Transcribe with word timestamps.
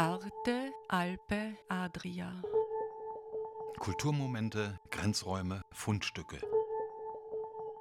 Arte, 0.00 0.74
Alpe, 0.86 1.64
Adria. 1.66 2.32
Kulturmomente, 3.78 4.78
Grenzräume, 4.88 5.62
Fundstücke. 5.70 6.38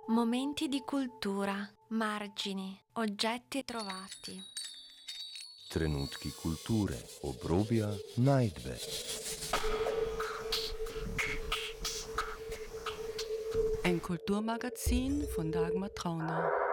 Momenti 0.07 0.67
di 0.67 0.81
cultura, 0.83 1.71
margini, 1.89 2.75
oggetti 2.93 3.63
trovati. 3.63 4.41
Trenutki 5.69 6.31
kulture, 6.31 6.97
obrobja, 7.21 7.95
najdbe. 8.15 8.79
Ein 13.83 14.01
Kulturmagazin 14.01 15.27
von 15.35 15.51
Dagmar 15.51 15.93
Trauner. 15.93 16.66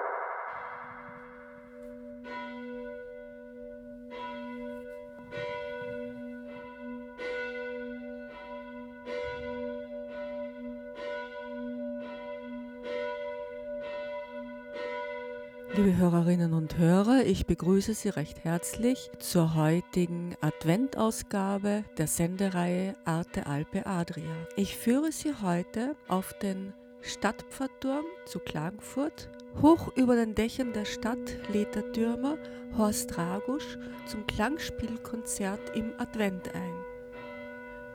Hörerinnen 16.34 16.59
und 16.59 16.79
Hörer, 16.79 17.24
ich 17.27 17.47
begrüße 17.47 17.95
Sie 17.95 18.09
recht 18.09 18.43
herzlich 18.43 19.09
zur 19.20 19.55
heutigen 19.55 20.34
Adventausgabe 20.41 21.84
der 21.97 22.09
Sendereihe 22.09 22.97
Arte 23.05 23.47
Alpe 23.47 23.87
Adria. 23.87 24.34
Ich 24.57 24.77
führe 24.77 25.12
Sie 25.12 25.33
heute 25.41 25.95
auf 26.09 26.37
den 26.41 26.73
Stadtpfarrturm 27.02 28.05
zu 28.27 28.41
Klagenfurt. 28.41 29.29
Hoch 29.62 29.93
über 29.95 30.16
den 30.16 30.34
Dächern 30.34 30.73
der 30.73 30.87
Stadt 30.87 31.38
lädt 31.52 31.77
der 31.77 31.93
Türmer 31.93 32.37
Horst 32.77 33.16
Ragusch 33.16 33.79
zum 34.07 34.27
Klangspielkonzert 34.27 35.77
im 35.77 35.93
Advent 35.98 36.52
ein. 36.52 36.74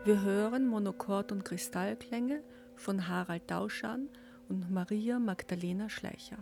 Wir 0.05 0.21
hören 0.21 0.65
Monochord 0.65 1.33
und 1.33 1.43
Kristallklänge 1.43 2.41
von 2.77 3.09
Harald 3.09 3.51
Dauschan 3.51 4.07
und 4.47 4.71
Maria 4.71 5.19
Magdalena 5.19 5.89
Schleicher. 5.89 6.37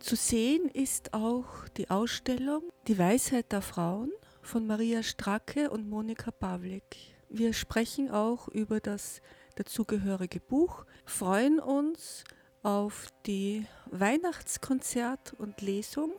Zu 0.00 0.16
sehen 0.16 0.70
ist 0.70 1.12
auch 1.12 1.68
die 1.76 1.90
Ausstellung 1.90 2.62
Die 2.88 2.98
Weisheit 2.98 3.52
der 3.52 3.60
Frauen 3.60 4.10
von 4.40 4.66
Maria 4.66 5.02
Stracke 5.02 5.70
und 5.70 5.90
Monika 5.90 6.30
Pawlik. 6.30 6.96
Wir 7.28 7.52
sprechen 7.52 8.10
auch 8.10 8.48
über 8.48 8.80
das 8.80 9.20
dazugehörige 9.56 10.40
Buch, 10.40 10.86
freuen 11.04 11.60
uns 11.60 12.24
auf 12.62 13.08
die 13.26 13.66
Weihnachtskonzert 13.90 15.34
und 15.34 15.60
Lesung 15.60 16.12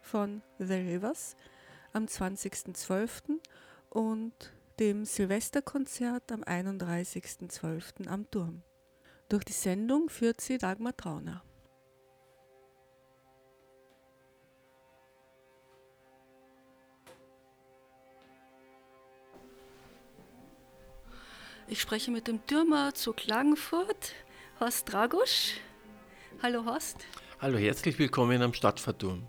von 0.00 0.40
The 0.58 0.74
Rivers 0.74 1.34
am 1.92 2.04
20.12. 2.04 3.40
und 3.90 4.32
dem 4.78 5.04
Silvesterkonzert 5.04 6.30
am 6.30 6.44
31.12. 6.44 8.06
am 8.06 8.30
Turm. 8.30 8.62
Durch 9.28 9.44
die 9.44 9.52
Sendung 9.52 10.08
führt 10.08 10.40
sie 10.40 10.58
Dagmar 10.58 10.96
Trauner. 10.96 11.42
Ich 21.70 21.80
spreche 21.80 22.10
mit 22.10 22.26
dem 22.26 22.44
Türmer 22.46 22.94
zu 22.94 23.12
Klagenfurt, 23.12 24.14
Horst 24.58 24.92
Dragusch. 24.92 25.52
Hallo 26.42 26.64
Horst. 26.64 26.96
Hallo, 27.40 27.58
herzlich 27.58 27.96
willkommen 27.96 28.42
am 28.42 28.52
Stadtfahrturm. 28.52 29.22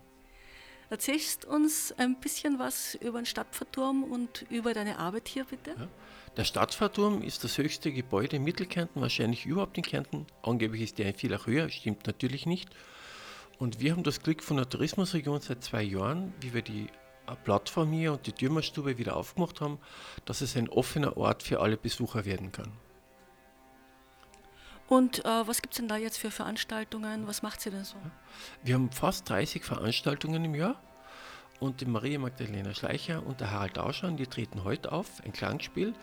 Erzählst 0.90 1.44
uns 1.44 1.94
ein 1.98 2.18
bisschen 2.18 2.58
was 2.58 2.96
über 2.96 3.20
den 3.20 3.26
Stadtfahrturm 3.26 4.02
und 4.02 4.44
über 4.50 4.74
deine 4.74 4.98
Arbeit 4.98 5.28
hier, 5.28 5.44
bitte? 5.44 5.70
Ja. 5.78 5.88
Der 6.36 6.42
Stadtfahrturm 6.42 7.22
ist 7.22 7.44
das 7.44 7.58
höchste 7.58 7.92
Gebäude 7.92 8.34
in 8.34 8.42
Mittelkärnten, 8.42 9.00
wahrscheinlich 9.00 9.46
überhaupt 9.46 9.76
in 9.76 9.84
Kärnten. 9.84 10.26
Angeblich 10.42 10.82
ist 10.82 10.98
der 10.98 11.14
viel 11.14 11.32
auch 11.36 11.46
höher, 11.46 11.68
stimmt 11.68 12.08
natürlich 12.08 12.44
nicht. 12.44 12.70
Und 13.60 13.78
wir 13.78 13.92
haben 13.92 14.02
das 14.02 14.20
Glück 14.20 14.42
von 14.42 14.56
der 14.56 14.68
Tourismusregion 14.68 15.40
seit 15.40 15.62
zwei 15.62 15.84
Jahren, 15.84 16.34
wie 16.40 16.52
wir 16.52 16.62
die 16.62 16.88
Plattform 17.36 17.92
hier 17.92 18.12
und 18.12 18.26
die 18.26 18.32
Türmerstube 18.32 18.98
wieder 18.98 19.16
aufgemacht 19.16 19.60
haben, 19.60 19.78
dass 20.24 20.40
es 20.40 20.56
ein 20.56 20.68
offener 20.68 21.16
Ort 21.16 21.42
für 21.42 21.60
alle 21.60 21.76
Besucher 21.76 22.24
werden 22.24 22.52
kann. 22.52 22.72
Und 24.88 25.24
äh, 25.24 25.46
was 25.46 25.62
gibt 25.62 25.74
es 25.74 25.78
denn 25.78 25.88
da 25.88 25.96
jetzt 25.96 26.18
für 26.18 26.30
Veranstaltungen? 26.30 27.26
Was 27.26 27.42
macht 27.42 27.60
sie 27.60 27.70
denn 27.70 27.84
so? 27.84 27.96
Wir 28.62 28.74
haben 28.74 28.90
fast 28.90 29.28
30 29.30 29.64
Veranstaltungen 29.64 30.44
im 30.44 30.54
Jahr. 30.54 30.80
Und 31.60 31.80
die 31.80 31.86
Maria 31.86 32.18
Magdalena 32.18 32.74
Schleicher 32.74 33.24
und 33.24 33.40
der 33.40 33.52
Harald 33.52 33.76
Dauschan, 33.76 34.16
die 34.16 34.26
treten 34.26 34.64
heute 34.64 34.90
auf, 34.90 35.22
ein 35.24 35.32
Klangspiel. 35.32 35.94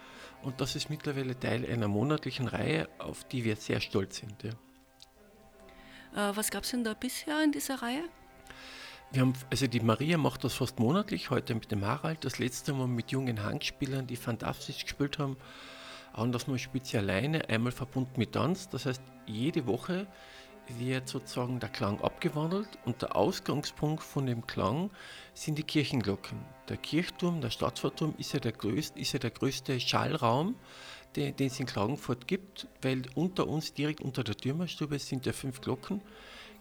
Und 0.42 0.62
das 0.62 0.76
ist 0.76 0.90
mittlerweile 0.90 1.38
Teil 1.38 1.70
einer 1.70 1.90
monatlichen 1.90 2.48
Reihe, 2.48 2.88
auf 2.98 3.26
die 3.26 3.44
wir 3.44 3.58
sehr 3.58 3.82
stolz 3.82 4.18
sind. 4.18 4.42
Ja. 4.42 6.30
Äh, 6.32 6.36
was 6.36 6.50
gab 6.50 6.64
es 6.64 6.72
denn 6.72 6.84
da 6.84 6.94
bisher 6.94 7.44
in 7.44 7.52
dieser 7.52 7.82
Reihe? 7.82 8.06
Wir 9.12 9.22
haben, 9.22 9.34
also 9.50 9.66
die 9.66 9.80
Maria 9.80 10.20
macht 10.20 10.44
das 10.44 10.53
fast 10.53 10.78
monatlich, 10.78 11.31
heute 11.31 11.56
mit 11.56 11.72
dem 11.72 11.84
Harald, 11.84 12.24
das 12.25 12.38
letzte 12.38 12.74
Mal 12.74 12.88
mit 12.88 13.09
jungen 13.12 13.44
Handspielern, 13.44 14.06
die 14.06 14.16
fantastisch 14.16 14.84
gespielt 14.84 15.18
haben. 15.18 15.36
Anders 16.14 16.46
mal 16.46 16.59
spielt 16.59 16.86
sie 16.86 17.00
alleine, 17.00 17.50
einmal 17.50 17.72
verbunden 17.72 18.14
mit 18.18 18.34
Tanz. 18.34 18.69
Das 18.69 18.86
heißt, 18.86 19.02
jede 19.25 19.66
Woche 19.66 20.06
wird 20.78 21.09
sozusagen 21.09 21.59
der 21.59 21.69
Klang 21.69 22.00
abgewandelt 22.02 22.69
und 22.86 23.02
der 23.02 23.16
Ausgangspunkt 23.16 24.03
von 24.03 24.28
dem 24.28 24.46
Klang 24.46 24.92
sind 25.34 25.58
die 25.58 25.64
Kirchenglocken. 25.64 26.38
Der 26.68 26.78
Kirchturm, 26.78 27.42
der 27.42 27.50
Stadtfahrturm 27.50 28.14
ist 28.19 28.34
ja 28.34 28.40
der 28.40 28.52
größte, 28.52 29.00
ist 29.00 29.14
ja 29.14 29.18
der 29.18 29.31
größte 29.31 29.80
Schallraum, 29.80 30.53
den, 31.16 31.36
den 31.36 31.48
es 31.48 31.59
in 31.59 31.66
Klagenfurt 31.66 32.28
gibt, 32.28 32.68
weil 32.84 33.02
unter 33.16 33.48
uns, 33.48 33.74
direkt 33.74 34.02
unter 34.02 34.24
der 34.24 34.38
Türmerstube, 34.38 35.00
sind 35.00 35.25
ja 35.25 35.34
fünf 35.34 35.62
Glocken. 35.62 36.02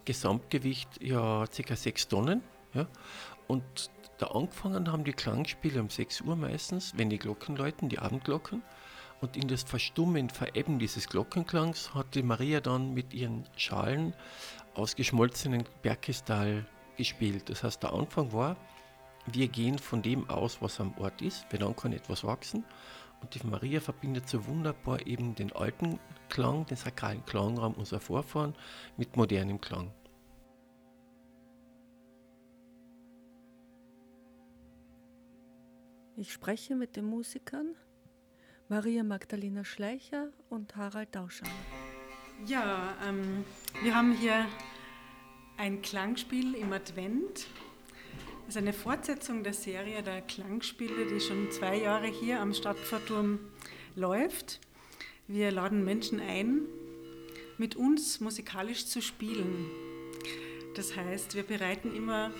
Gesamtgewicht 0.04 1.02
ja 1.02 1.44
ca. 1.46 1.76
6 1.76 2.08
Tonnen. 2.08 2.42
Ja. 2.74 2.86
Und 3.46 3.90
da 4.18 4.26
angefangen 4.28 4.90
haben 4.90 5.04
die 5.04 5.12
Klangspiele 5.12 5.80
um 5.80 5.90
6 5.90 6.22
Uhr 6.22 6.36
meistens, 6.36 6.92
wenn 6.96 7.10
die 7.10 7.18
Glocken 7.18 7.56
läuten, 7.56 7.88
die 7.88 7.98
Abendglocken. 7.98 8.62
Und 9.20 9.36
in 9.36 9.48
das 9.48 9.64
Verstummen, 9.64 10.30
Verebben 10.30 10.78
dieses 10.78 11.08
Glockenklangs 11.08 11.94
hat 11.94 12.14
die 12.14 12.22
Maria 12.22 12.60
dann 12.60 12.94
mit 12.94 13.12
ihren 13.14 13.44
Schalen 13.56 14.14
aus 14.74 14.94
geschmolzenen 14.94 15.64
Bergkristall 15.82 16.66
gespielt. 16.96 17.48
Das 17.48 17.64
heißt, 17.64 17.82
der 17.82 17.92
Anfang 17.92 18.32
war, 18.32 18.56
wir 19.26 19.48
gehen 19.48 19.78
von 19.78 20.02
dem 20.02 20.28
aus, 20.30 20.62
was 20.62 20.80
am 20.80 20.96
Ort 20.98 21.20
ist, 21.20 21.46
weil 21.50 21.60
dann 21.60 21.74
kann 21.74 21.92
etwas 21.92 22.24
wachsen. 22.24 22.64
Und 23.20 23.34
die 23.34 23.46
Maria 23.46 23.80
verbindet 23.80 24.28
so 24.28 24.46
wunderbar 24.46 25.06
eben 25.06 25.34
den 25.34 25.52
alten 25.52 25.98
Klang, 26.28 26.66
den 26.66 26.76
sakralen 26.76 27.24
Klangraum 27.24 27.74
unserer 27.74 28.00
Vorfahren 28.00 28.54
mit 28.96 29.16
modernem 29.16 29.60
Klang. 29.60 29.92
Ich 36.16 36.32
spreche 36.32 36.74
mit 36.74 36.96
den 36.96 37.04
Musikern 37.04 37.76
Maria 38.68 39.04
Magdalena 39.04 39.64
Schleicher 39.64 40.30
und 40.48 40.74
Harald 40.74 41.14
Dauschan. 41.14 41.48
Ja, 42.44 42.96
ähm, 43.06 43.44
wir 43.82 43.94
haben 43.94 44.12
hier 44.12 44.46
ein 45.56 45.80
Klangspiel 45.80 46.54
im 46.54 46.72
Advent. 46.72 47.46
Das 48.48 48.56
ist 48.56 48.62
eine 48.62 48.72
Fortsetzung 48.72 49.42
der 49.42 49.52
Serie 49.52 50.02
der 50.02 50.22
Klangspiele, 50.22 51.04
die 51.04 51.20
schon 51.20 51.50
zwei 51.50 51.76
Jahre 51.76 52.06
hier 52.06 52.40
am 52.40 52.54
Stadtpfarrturm 52.54 53.40
läuft. 53.94 54.60
Wir 55.26 55.50
laden 55.50 55.84
Menschen 55.84 56.18
ein, 56.18 56.62
mit 57.58 57.76
uns 57.76 58.20
musikalisch 58.20 58.86
zu 58.86 59.02
spielen. 59.02 59.66
Das 60.76 60.96
heißt, 60.96 61.34
wir 61.34 61.42
bereiten 61.42 61.94
immer 61.94 62.30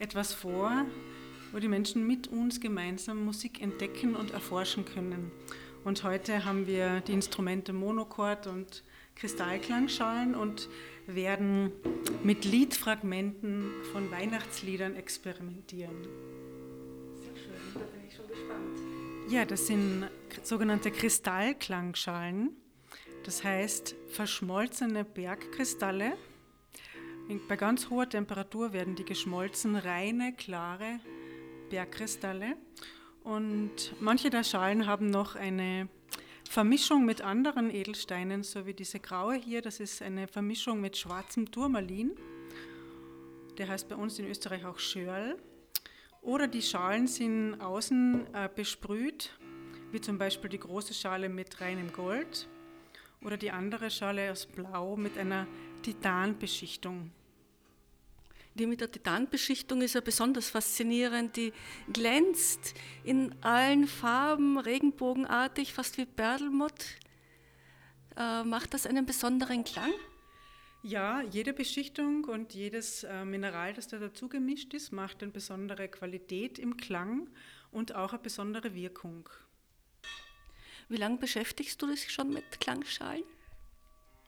etwas 0.00 0.32
vor, 0.32 0.86
wo 1.52 1.58
die 1.58 1.68
Menschen 1.68 2.06
mit 2.06 2.28
uns 2.28 2.58
gemeinsam 2.58 3.22
Musik 3.22 3.60
entdecken 3.60 4.16
und 4.16 4.30
erforschen 4.30 4.86
können. 4.86 5.30
Und 5.84 6.02
heute 6.02 6.46
haben 6.46 6.66
wir 6.66 7.02
die 7.02 7.12
Instrumente 7.12 7.74
Monochord 7.74 8.46
und 8.46 8.82
Kristallklangschalen 9.16 10.34
und 10.34 10.70
werden 11.06 11.72
mit 12.22 12.44
Liedfragmenten 12.44 13.70
von 13.92 14.10
Weihnachtsliedern 14.10 14.96
experimentieren. 14.96 15.96
Sehr 17.16 17.36
schön, 17.36 17.52
da 17.74 17.80
bin 17.80 18.06
ich 18.06 18.14
schon 18.14 18.28
gespannt. 18.28 19.32
Ja, 19.32 19.44
das 19.44 19.66
sind 19.66 20.08
sogenannte 20.42 20.90
Kristallklangschalen. 20.90 22.50
Das 23.24 23.44
heißt 23.44 23.94
verschmolzene 24.08 25.04
Bergkristalle. 25.04 26.14
Bei 27.48 27.56
ganz 27.56 27.88
hoher 27.88 28.08
Temperatur 28.08 28.72
werden 28.72 28.96
die 28.96 29.04
geschmolzen, 29.04 29.76
reine, 29.76 30.34
klare 30.34 30.98
Bergkristalle. 31.70 32.56
Und 33.22 33.94
manche 34.00 34.28
der 34.28 34.42
Schalen 34.42 34.86
haben 34.86 35.10
noch 35.10 35.36
eine 35.36 35.88
Vermischung 36.52 37.06
mit 37.06 37.22
anderen 37.22 37.70
Edelsteinen, 37.70 38.42
so 38.42 38.66
wie 38.66 38.74
diese 38.74 39.00
graue 39.00 39.36
hier. 39.36 39.62
Das 39.62 39.80
ist 39.80 40.02
eine 40.02 40.28
Vermischung 40.28 40.82
mit 40.82 40.98
schwarzem 40.98 41.50
Turmalin. 41.50 42.10
Der 43.56 43.68
heißt 43.68 43.88
bei 43.88 43.96
uns 43.96 44.18
in 44.18 44.26
Österreich 44.26 44.66
auch 44.66 44.78
Schörl. 44.78 45.38
Oder 46.20 46.48
die 46.48 46.60
Schalen 46.60 47.06
sind 47.06 47.58
außen 47.58 48.34
äh, 48.34 48.50
besprüht, 48.54 49.30
wie 49.92 50.00
zum 50.02 50.18
Beispiel 50.18 50.50
die 50.50 50.58
große 50.58 50.92
Schale 50.92 51.30
mit 51.30 51.58
reinem 51.62 51.90
Gold 51.90 52.46
oder 53.22 53.38
die 53.38 53.50
andere 53.50 53.90
Schale 53.90 54.30
aus 54.30 54.44
Blau 54.44 54.94
mit 54.98 55.16
einer 55.16 55.46
Titanbeschichtung. 55.80 57.12
Die 58.54 58.66
mit 58.66 58.80
der 58.80 58.90
Titanbeschichtung 58.90 59.80
ist 59.80 59.94
ja 59.94 60.00
besonders 60.00 60.50
faszinierend. 60.50 61.36
Die 61.36 61.52
glänzt 61.92 62.74
in 63.02 63.34
allen 63.42 63.86
Farben, 63.86 64.58
regenbogenartig, 64.58 65.72
fast 65.72 65.96
wie 65.96 66.04
Berdelmutt. 66.04 66.84
Äh, 68.16 68.44
macht 68.44 68.74
das 68.74 68.86
einen 68.86 69.06
besonderen 69.06 69.64
Klang? 69.64 69.92
Ja, 70.82 71.22
jede 71.22 71.52
Beschichtung 71.52 72.24
und 72.24 72.54
jedes 72.54 73.04
äh, 73.04 73.24
Mineral, 73.24 73.72
das 73.72 73.88
da 73.88 73.98
dazu 73.98 74.28
gemischt 74.28 74.74
ist, 74.74 74.92
macht 74.92 75.22
eine 75.22 75.30
besondere 75.30 75.88
Qualität 75.88 76.58
im 76.58 76.76
Klang 76.76 77.30
und 77.70 77.94
auch 77.94 78.12
eine 78.12 78.22
besondere 78.22 78.74
Wirkung. 78.74 79.28
Wie 80.88 80.96
lange 80.96 81.18
beschäftigst 81.18 81.80
du 81.80 81.86
dich 81.86 82.10
schon 82.12 82.30
mit 82.30 82.60
Klangschalen? 82.60 83.22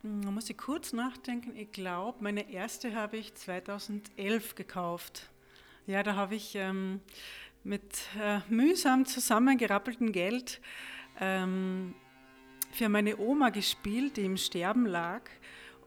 Hm, 0.05 0.23
da 0.23 0.31
muss 0.31 0.51
ich 0.51 0.59
kurz 0.59 0.93
nachdenken. 0.93 1.57
Ich 1.57 1.73
glaube, 1.73 2.23
meine 2.23 2.53
erste 2.53 2.95
habe 2.95 3.17
ich 3.17 3.35
2011 3.35 4.55
gekauft. 4.55 5.31
Ja, 5.87 6.03
da 6.03 6.15
habe 6.15 6.35
ich 6.35 6.55
ähm, 6.57 7.01
mit 7.65 7.83
äh, 8.21 8.41
mühsam 8.51 9.07
zusammengerappeltem 9.07 10.13
Geld 10.13 10.61
ähm, 11.21 11.95
für 12.71 12.91
meine 12.91 13.17
Oma 13.17 13.49
gespielt, 13.49 14.19
die 14.19 14.27
im 14.27 14.37
Sterben 14.37 14.85
lag 14.85 15.23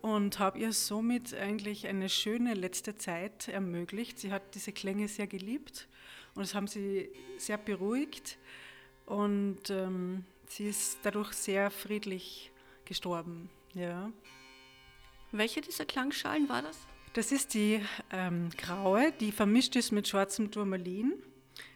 und 0.01 0.39
habe 0.39 0.57
ihr 0.59 0.73
somit 0.73 1.35
eigentlich 1.35 1.85
eine 1.87 2.09
schöne 2.09 2.55
letzte 2.55 2.95
Zeit 2.95 3.47
ermöglicht. 3.47 4.17
Sie 4.17 4.31
hat 4.31 4.55
diese 4.55 4.71
Klänge 4.71 5.07
sehr 5.09 5.27
geliebt 5.27 5.87
und 6.33 6.41
das 6.41 6.55
haben 6.55 6.67
sie 6.67 7.11
sehr 7.37 7.57
beruhigt 7.57 8.39
und 9.05 9.69
ähm, 9.69 10.25
sie 10.47 10.69
ist 10.69 10.97
dadurch 11.03 11.33
sehr 11.33 11.69
friedlich 11.69 12.51
gestorben. 12.85 13.51
Ja. 13.73 14.11
Welche 15.31 15.61
dieser 15.61 15.85
Klangschalen 15.85 16.49
war 16.49 16.61
das? 16.61 16.77
Das 17.13 17.31
ist 17.31 17.53
die 17.53 17.81
ähm, 18.11 18.49
graue, 18.57 19.11
die 19.19 19.31
vermischt 19.31 19.75
ist 19.75 19.91
mit 19.91 20.07
schwarzem 20.07 20.51
Turmalin. 20.51 21.13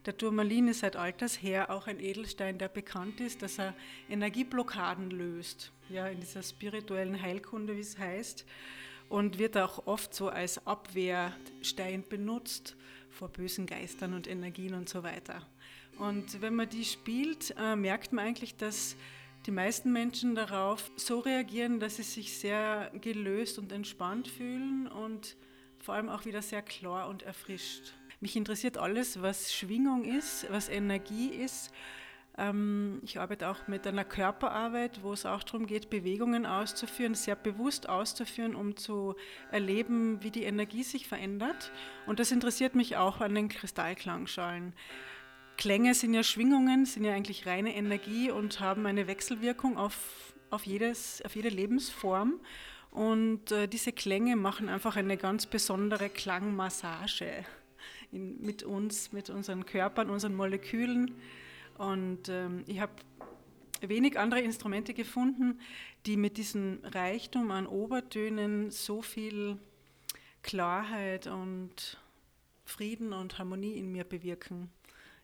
Der 0.05 0.17
Turmalin 0.17 0.67
ist 0.67 0.79
seit 0.79 0.95
alters 0.95 1.41
her 1.41 1.71
auch 1.71 1.87
ein 1.87 1.99
Edelstein, 1.99 2.57
der 2.57 2.69
bekannt 2.69 3.19
ist, 3.19 3.41
dass 3.41 3.59
er 3.59 3.73
Energieblockaden 4.09 5.09
löst, 5.09 5.71
ja, 5.89 6.07
in 6.07 6.19
dieser 6.19 6.43
spirituellen 6.43 7.21
Heilkunde, 7.21 7.75
wie 7.75 7.81
es 7.81 7.97
heißt, 7.97 8.45
und 9.09 9.39
wird 9.39 9.57
auch 9.57 9.87
oft 9.87 10.13
so 10.13 10.29
als 10.29 10.65
Abwehrstein 10.65 12.03
benutzt 12.07 12.75
vor 13.09 13.29
bösen 13.29 13.65
Geistern 13.65 14.13
und 14.13 14.27
Energien 14.27 14.73
und 14.73 14.89
so 14.89 15.03
weiter. 15.03 15.45
Und 15.99 16.41
wenn 16.41 16.55
man 16.55 16.69
die 16.69 16.85
spielt, 16.85 17.53
äh, 17.59 17.75
merkt 17.75 18.13
man 18.13 18.25
eigentlich, 18.25 18.55
dass 18.55 18.95
die 19.45 19.51
meisten 19.51 19.91
Menschen 19.91 20.35
darauf 20.35 20.91
so 20.95 21.19
reagieren, 21.19 21.79
dass 21.79 21.95
sie 21.95 22.03
sich 22.03 22.37
sehr 22.37 22.91
gelöst 23.01 23.57
und 23.57 23.71
entspannt 23.71 24.27
fühlen 24.27 24.87
und 24.87 25.35
vor 25.79 25.95
allem 25.95 26.09
auch 26.09 26.25
wieder 26.25 26.41
sehr 26.41 26.61
klar 26.61 27.09
und 27.09 27.23
erfrischt. 27.23 27.93
Mich 28.19 28.35
interessiert 28.35 28.77
alles, 28.77 29.21
was 29.21 29.51
Schwingung 29.51 30.05
ist, 30.05 30.45
was 30.51 30.69
Energie 30.69 31.29
ist. 31.29 31.71
Ähm, 32.37 33.01
ich 33.03 33.19
arbeite 33.19 33.49
auch 33.49 33.67
mit 33.67 33.87
einer 33.87 34.05
Körperarbeit, 34.05 35.01
wo 35.01 35.11
es 35.11 35.25
auch 35.25 35.43
darum 35.43 35.65
geht, 35.65 35.89
Bewegungen 35.89 36.45
auszuführen, 36.45 37.15
sehr 37.15 37.35
bewusst 37.35 37.89
auszuführen, 37.89 38.55
um 38.55 38.77
zu 38.77 39.15
erleben, 39.51 40.21
wie 40.21 40.29
die 40.29 40.43
Energie 40.43 40.83
sich 40.83 41.07
verändert. 41.07 41.71
Und 42.05 42.19
das 42.19 42.31
interessiert 42.31 42.75
mich 42.75 42.95
auch 42.95 43.21
an 43.21 43.33
den 43.33 43.49
Kristallklangschalen. 43.49 44.73
Klänge 45.57 45.93
sind 45.93 46.13
ja 46.13 46.23
Schwingungen, 46.23 46.85
sind 46.85 47.03
ja 47.03 47.13
eigentlich 47.13 47.45
reine 47.45 47.75
Energie 47.75 48.31
und 48.31 48.59
haben 48.59 48.85
eine 48.85 49.07
Wechselwirkung 49.07 49.77
auf, 49.77 50.33
auf, 50.49 50.65
jedes, 50.65 51.21
auf 51.23 51.35
jede 51.35 51.49
Lebensform. 51.49 52.39
Und 52.89 53.51
äh, 53.51 53.67
diese 53.67 53.91
Klänge 53.93 54.35
machen 54.35 54.67
einfach 54.67 54.95
eine 54.95 55.17
ganz 55.17 55.45
besondere 55.45 56.09
Klangmassage 56.09 57.45
in, 58.11 58.41
mit 58.41 58.63
uns, 58.63 59.11
mit 59.11 59.29
unseren 59.29 59.65
Körpern, 59.65 60.09
unseren 60.09 60.35
Molekülen. 60.35 61.15
Und 61.77 62.27
ähm, 62.27 62.63
ich 62.67 62.79
habe 62.79 62.91
wenig 63.81 64.19
andere 64.19 64.41
Instrumente 64.41 64.93
gefunden, 64.93 65.59
die 66.05 66.17
mit 66.17 66.37
diesem 66.37 66.79
Reichtum 66.83 67.51
an 67.51 67.67
Obertönen 67.67 68.71
so 68.71 69.01
viel 69.01 69.57
Klarheit 70.43 71.27
und 71.27 71.97
Frieden 72.65 73.13
und 73.13 73.37
Harmonie 73.37 73.73
in 73.73 73.91
mir 73.91 74.03
bewirken. 74.03 74.69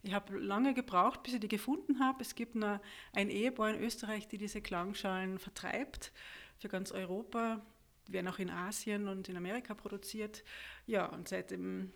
Ich 0.03 0.13
habe 0.13 0.37
lange 0.37 0.73
gebraucht, 0.73 1.23
bis 1.23 1.33
ich 1.33 1.39
die 1.39 1.47
gefunden 1.47 1.99
habe. 1.99 2.21
Es 2.21 2.35
gibt 2.35 2.55
nur 2.55 2.81
ein 3.13 3.29
Ehepaar 3.29 3.73
in 3.73 3.83
Österreich, 3.83 4.27
die 4.27 4.37
diese 4.37 4.61
Klangschalen 4.61 5.39
vertreibt 5.39 6.11
für 6.57 6.69
ganz 6.69 6.91
Europa. 6.91 7.61
Die 8.07 8.13
werden 8.13 8.27
auch 8.27 8.39
in 8.39 8.49
Asien 8.49 9.07
und 9.07 9.27
in 9.27 9.37
Amerika 9.37 9.73
produziert. 9.73 10.43
Ja, 10.85 11.07
und 11.07 11.27
seitdem 11.27 11.91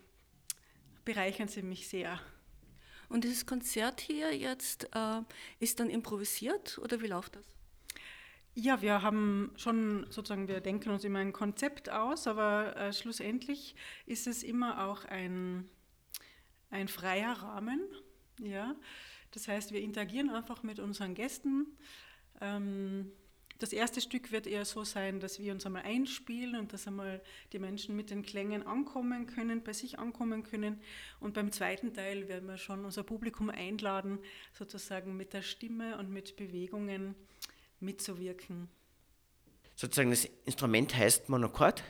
bereichern 1.04 1.48
sie 1.48 1.62
mich 1.62 1.88
sehr. 1.88 2.20
Und 3.08 3.24
dieses 3.24 3.46
Konzert 3.46 4.00
hier 4.00 4.36
jetzt 4.36 4.88
äh, 4.94 5.20
ist 5.60 5.80
dann 5.80 5.90
improvisiert 5.90 6.78
oder 6.78 7.00
wie 7.02 7.06
läuft 7.06 7.36
das? 7.36 7.46
Ja, 8.54 8.82
wir 8.82 9.02
haben 9.02 9.52
schon 9.56 10.06
sozusagen, 10.10 10.46
wir 10.48 10.60
denken 10.60 10.90
uns 10.90 11.04
immer 11.04 11.20
ein 11.20 11.32
Konzept 11.32 11.88
aus, 11.90 12.26
aber 12.26 12.76
äh, 12.76 12.92
schlussendlich 12.92 13.74
ist 14.06 14.26
es 14.26 14.42
immer 14.42 14.86
auch 14.86 15.06
ein 15.06 15.68
ein 16.72 16.88
freier 16.88 17.32
Rahmen. 17.34 17.80
Ja? 18.40 18.74
Das 19.30 19.46
heißt, 19.46 19.72
wir 19.72 19.80
interagieren 19.80 20.30
einfach 20.30 20.62
mit 20.62 20.80
unseren 20.80 21.14
Gästen. 21.14 21.66
Ähm, 22.40 23.12
das 23.58 23.72
erste 23.72 24.00
Stück 24.00 24.32
wird 24.32 24.48
eher 24.48 24.64
so 24.64 24.82
sein, 24.82 25.20
dass 25.20 25.38
wir 25.38 25.52
uns 25.52 25.64
einmal 25.64 25.82
einspielen 25.82 26.56
und 26.56 26.72
dass 26.72 26.88
einmal 26.88 27.22
die 27.52 27.60
Menschen 27.60 27.94
mit 27.94 28.10
den 28.10 28.22
Klängen 28.22 28.66
ankommen 28.66 29.26
können, 29.26 29.62
bei 29.62 29.72
sich 29.72 30.00
ankommen 30.00 30.42
können. 30.42 30.80
Und 31.20 31.34
beim 31.34 31.52
zweiten 31.52 31.94
Teil 31.94 32.26
werden 32.26 32.48
wir 32.48 32.58
schon 32.58 32.84
unser 32.84 33.04
Publikum 33.04 33.50
einladen, 33.50 34.18
sozusagen 34.52 35.16
mit 35.16 35.32
der 35.32 35.42
Stimme 35.42 35.96
und 35.98 36.10
mit 36.10 36.34
Bewegungen 36.34 37.14
mitzuwirken. 37.78 38.68
Sozusagen 39.76 40.10
das 40.10 40.28
Instrument 40.44 40.96
heißt 40.96 41.28
Monochord, 41.28 41.84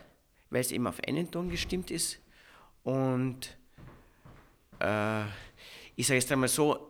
weil 0.51 0.61
es 0.61 0.73
eben 0.73 0.87
auf 0.87 1.01
einen 1.01 1.31
Ton 1.31 1.49
gestimmt 1.49 1.91
ist. 1.91 2.21
Und 2.83 3.57
äh, 4.83 5.25
ich 5.97 6.07
sage 6.07 6.19
jetzt 6.21 6.33
einmal 6.33 6.49
so, 6.49 6.89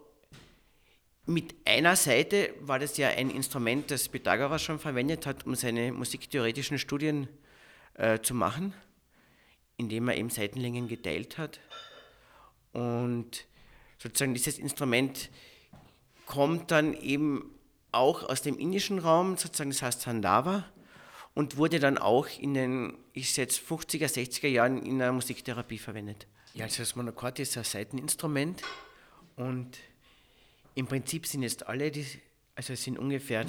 mit 1.26 1.54
einer 1.64 1.94
Seite 1.94 2.54
war 2.60 2.78
das 2.78 2.96
ja 2.96 3.08
ein 3.08 3.30
Instrument, 3.30 3.90
das 3.90 4.08
Pythagoras 4.08 4.62
schon 4.62 4.78
verwendet 4.78 5.26
hat, 5.26 5.46
um 5.46 5.54
seine 5.54 5.92
musiktheoretischen 5.92 6.78
Studien 6.78 7.28
äh, 7.94 8.18
zu 8.20 8.34
machen, 8.34 8.74
indem 9.76 10.08
er 10.08 10.16
eben 10.16 10.30
Seitenlängen 10.30 10.88
geteilt 10.88 11.38
hat. 11.38 11.60
Und 12.72 13.46
sozusagen 13.98 14.34
dieses 14.34 14.58
Instrument 14.58 15.30
kommt 16.26 16.70
dann 16.70 16.94
eben 16.94 17.54
auch 17.92 18.24
aus 18.24 18.42
dem 18.42 18.58
indischen 18.58 18.98
Raum, 18.98 19.36
sozusagen 19.36 19.70
das 19.70 19.82
heißt 19.82 20.00
Sandava, 20.00 20.64
und 21.34 21.56
wurde 21.56 21.78
dann 21.78 21.98
auch 21.98 22.26
in 22.38 22.54
den, 22.54 22.98
ich 23.12 23.30
schätze, 23.30 23.60
50er, 23.60 24.06
60er 24.06 24.48
Jahren 24.48 24.82
in 24.82 24.98
der 24.98 25.12
Musiktherapie 25.12 25.78
verwendet. 25.78 26.26
Ja, 26.54 26.64
also 26.66 26.82
das 26.82 26.96
Monochord 26.96 27.38
ist 27.38 27.56
ein 27.56 27.64
Seiteninstrument 27.64 28.62
und 29.36 29.78
im 30.74 30.86
Prinzip 30.86 31.26
sind 31.26 31.42
jetzt 31.42 31.66
alle, 31.66 31.90
die, 31.90 32.04
also 32.54 32.74
es 32.74 32.84
sind 32.84 32.98
ungefähr 32.98 33.46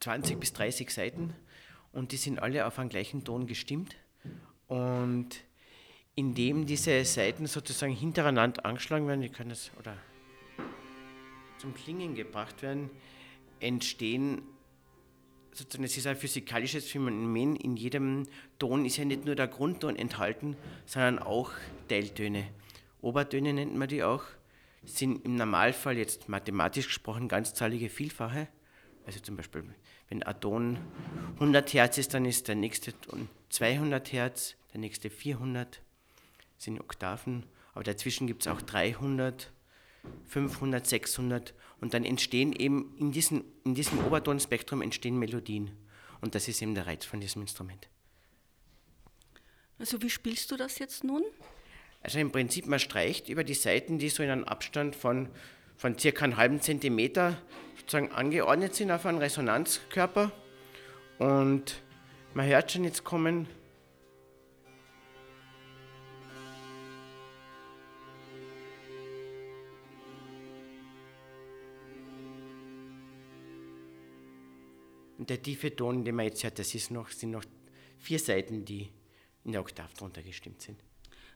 20 0.00 0.38
bis 0.38 0.52
30 0.52 0.90
Seiten 0.90 1.32
und 1.92 2.12
die 2.12 2.18
sind 2.18 2.38
alle 2.38 2.66
auf 2.66 2.78
einen 2.78 2.90
gleichen 2.90 3.24
Ton 3.24 3.46
gestimmt 3.46 3.96
und 4.66 5.28
indem 6.16 6.66
diese 6.66 7.02
Seiten 7.06 7.46
sozusagen 7.46 7.94
hintereinander 7.94 8.66
angeschlagen 8.66 9.08
werden, 9.08 9.22
die 9.22 9.30
können 9.30 9.50
das 9.50 9.70
oder 9.78 9.96
zum 11.56 11.74
Klingen 11.74 12.14
gebracht 12.14 12.60
werden, 12.60 12.90
entstehen 13.58 14.42
sozusagen, 15.58 15.84
es 15.84 15.96
ist 15.96 16.06
ein 16.06 16.16
physikalisches 16.16 16.90
Phänomen. 16.90 17.56
In 17.56 17.76
jedem 17.76 18.26
Ton 18.58 18.84
ist 18.84 18.96
ja 18.96 19.04
nicht 19.04 19.24
nur 19.24 19.34
der 19.34 19.48
Grundton 19.48 19.96
enthalten, 19.96 20.56
sondern 20.86 21.18
auch 21.18 21.50
Teiltöne. 21.88 22.48
Obertöne 23.00 23.52
nennt 23.52 23.76
man 23.76 23.88
die 23.88 24.02
auch, 24.02 24.24
sind 24.84 25.24
im 25.24 25.36
Normalfall 25.36 25.98
jetzt 25.98 26.28
mathematisch 26.28 26.86
gesprochen 26.86 27.28
ganzzahlige 27.28 27.88
Vielfache. 27.88 28.48
Also 29.06 29.20
zum 29.20 29.36
Beispiel, 29.36 29.64
wenn 30.08 30.22
ein 30.22 30.40
Ton 30.40 30.78
100 31.34 31.72
Hertz 31.74 31.98
ist, 31.98 32.14
dann 32.14 32.24
ist 32.24 32.48
der 32.48 32.54
nächste 32.54 32.98
Ton 33.00 33.28
200 33.50 34.12
Hertz, 34.12 34.56
der 34.72 34.80
nächste 34.80 35.10
400, 35.10 35.80
das 36.56 36.64
sind 36.64 36.80
Oktaven, 36.80 37.44
aber 37.74 37.84
dazwischen 37.84 38.26
gibt 38.26 38.42
es 38.42 38.48
auch 38.48 38.60
300, 38.60 39.52
500, 40.26 40.86
600 40.86 41.54
und 41.80 41.94
dann 41.94 42.04
entstehen 42.04 42.52
eben 42.52 42.94
in 42.98 43.12
diesem, 43.12 43.44
in 43.64 43.74
diesem 43.74 44.04
Obertonspektrum 44.04 44.82
entstehen 44.82 45.18
Melodien. 45.18 45.70
Und 46.20 46.34
das 46.34 46.48
ist 46.48 46.60
eben 46.62 46.74
der 46.74 46.86
Reiz 46.86 47.04
von 47.04 47.20
diesem 47.20 47.42
Instrument. 47.42 47.88
Also 49.78 50.02
wie 50.02 50.10
spielst 50.10 50.50
du 50.50 50.56
das 50.56 50.78
jetzt 50.78 51.04
nun? 51.04 51.22
Also 52.02 52.18
im 52.18 52.32
Prinzip, 52.32 52.66
man 52.66 52.80
streicht 52.80 53.28
über 53.28 53.44
die 53.44 53.54
Seiten, 53.54 53.98
die 53.98 54.08
so 54.08 54.22
in 54.22 54.30
einem 54.30 54.44
Abstand 54.44 54.96
von, 54.96 55.28
von 55.76 55.98
circa 55.98 56.24
einem 56.24 56.36
halben 56.36 56.60
Zentimeter 56.60 57.40
sozusagen 57.78 58.10
angeordnet 58.12 58.74
sind 58.74 58.90
auf 58.90 59.06
einen 59.06 59.18
Resonanzkörper. 59.18 60.32
Und 61.18 61.82
man 62.34 62.46
hört 62.46 62.72
schon 62.72 62.84
jetzt 62.84 63.04
kommen 63.04 63.46
Und 75.28 75.32
der 75.32 75.42
tiefe 75.42 75.76
Ton, 75.76 76.06
den 76.06 76.14
man 76.14 76.24
jetzt 76.24 76.42
hört, 76.42 76.58
das 76.58 76.74
ist 76.74 76.90
noch, 76.90 77.10
sind 77.10 77.32
noch 77.32 77.44
vier 77.98 78.18
Seiten, 78.18 78.64
die 78.64 78.88
in 79.44 79.52
der 79.52 79.60
Oktav 79.60 79.92
drunter 79.92 80.22
gestimmt 80.22 80.62
sind. 80.62 80.82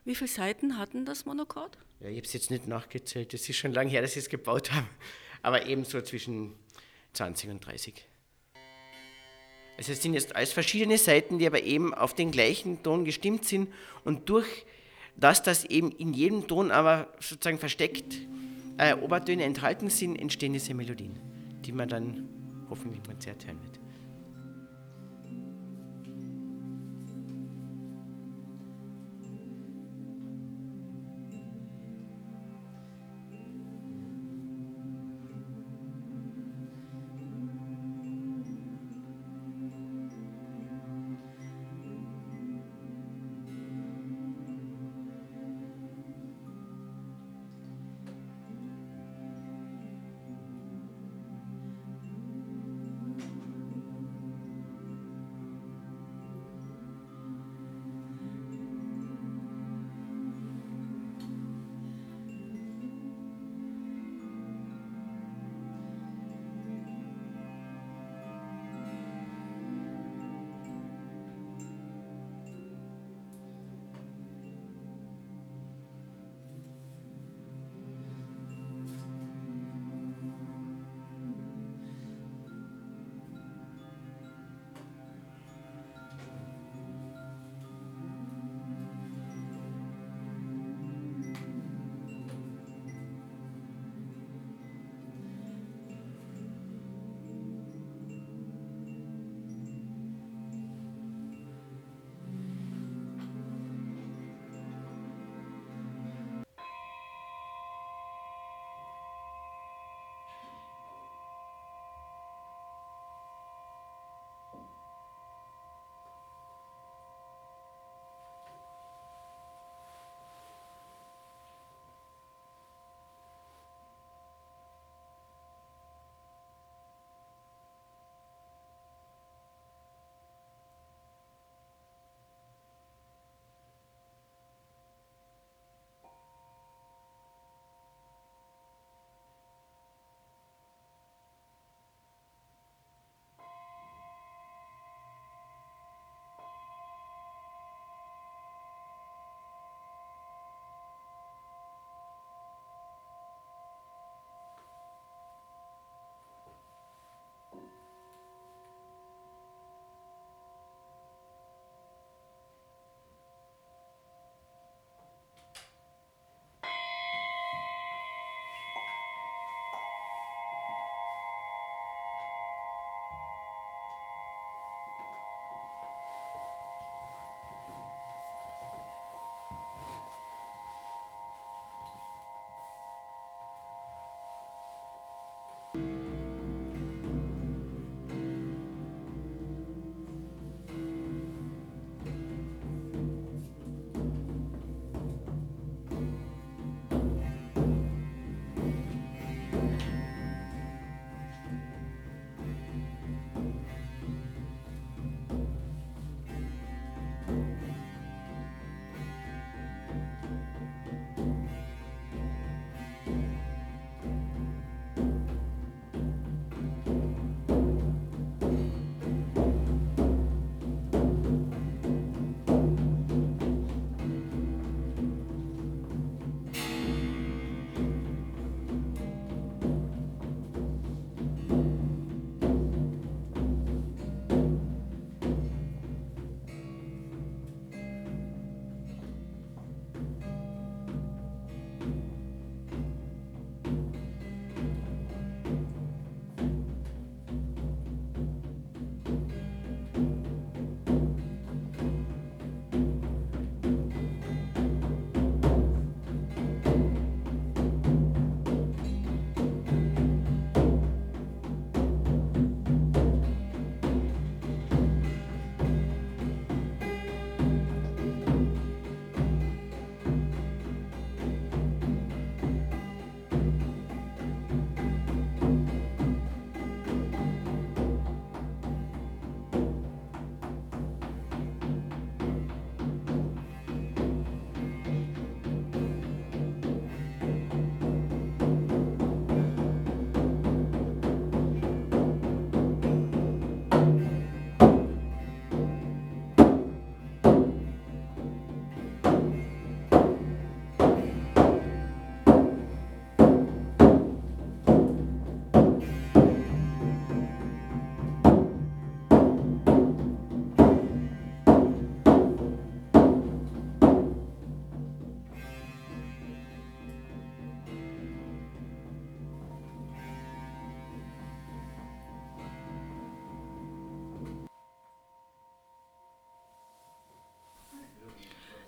Wie 0.06 0.14
viele 0.14 0.28
Seiten 0.28 0.78
hatten 0.78 1.04
das 1.04 1.26
Monochord? 1.26 1.76
Ja, 2.00 2.08
ich 2.08 2.16
habe 2.16 2.26
es 2.26 2.32
jetzt 2.32 2.50
nicht 2.50 2.66
nachgezählt, 2.66 3.34
das 3.34 3.46
ist 3.46 3.58
schon 3.58 3.75
lange 3.75 3.90
her, 3.90 4.00
dass 4.00 4.14
sie 4.14 4.20
es 4.20 4.30
gebaut 4.30 4.72
haben, 4.72 4.88
aber 5.42 5.66
ebenso 5.66 6.00
zwischen 6.00 6.54
20 7.12 7.50
und 7.50 7.66
30. 7.66 8.02
Also 9.76 9.92
es 9.92 10.02
sind 10.02 10.14
jetzt 10.14 10.34
alles 10.37 10.54
verschiedene 10.54 10.96
Seiten, 10.96 11.38
die 11.38 11.46
aber 11.46 11.62
eben 11.62 11.92
auf 11.92 12.14
den 12.14 12.30
gleichen 12.30 12.82
Ton 12.82 13.04
gestimmt 13.04 13.44
sind 13.44 13.68
und 14.04 14.30
durch 14.30 14.64
das, 15.16 15.42
dass 15.42 15.66
eben 15.66 15.92
in 15.92 16.14
jedem 16.14 16.46
Ton 16.49 16.70
aber 16.70 17.12
sozusagen 17.20 17.58
versteckt 17.58 18.26
äh, 18.78 18.94
Obertöne 18.94 19.44
enthalten 19.44 19.90
sind, 19.90 20.16
entstehen 20.16 20.54
diese 20.54 20.72
Melodien, 20.72 21.20
die 21.66 21.72
man 21.72 21.90
dann 21.90 22.26
hoffentlich 22.70 23.00
im 23.00 23.06
Konzert 23.06 23.44
hören 23.44 23.62
wird. 23.62 23.81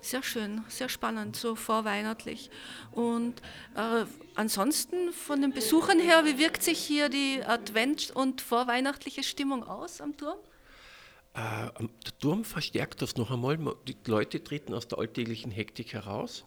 Sehr 0.05 0.21
schön, 0.21 0.63
sehr 0.67 0.87
spannend, 0.87 1.35
so 1.35 1.55
vorweihnachtlich. 1.55 2.51
Und 2.91 3.41
äh, 3.73 4.05
ansonsten 4.35 5.11
von 5.11 5.41
den 5.41 5.51
Besuchern 5.51 5.99
her, 5.99 6.25
wie 6.25 6.37
wirkt 6.37 6.61
sich 6.61 6.77
hier 6.77 7.09
die 7.09 7.41
Advent- 7.43 8.11
und 8.11 8.39
vorweihnachtliche 8.39 9.23
Stimmung 9.23 9.63
aus 9.63 10.01
am 10.01 10.15
Turm? 10.15 10.37
Äh, 11.33 11.71
der 11.79 12.19
Turm 12.19 12.45
verstärkt 12.45 13.01
das 13.01 13.15
noch 13.17 13.31
einmal. 13.31 13.57
Die 13.87 13.97
Leute 14.05 14.43
treten 14.43 14.75
aus 14.75 14.87
der 14.87 14.99
alltäglichen 14.99 15.49
Hektik 15.49 15.93
heraus. 15.93 16.45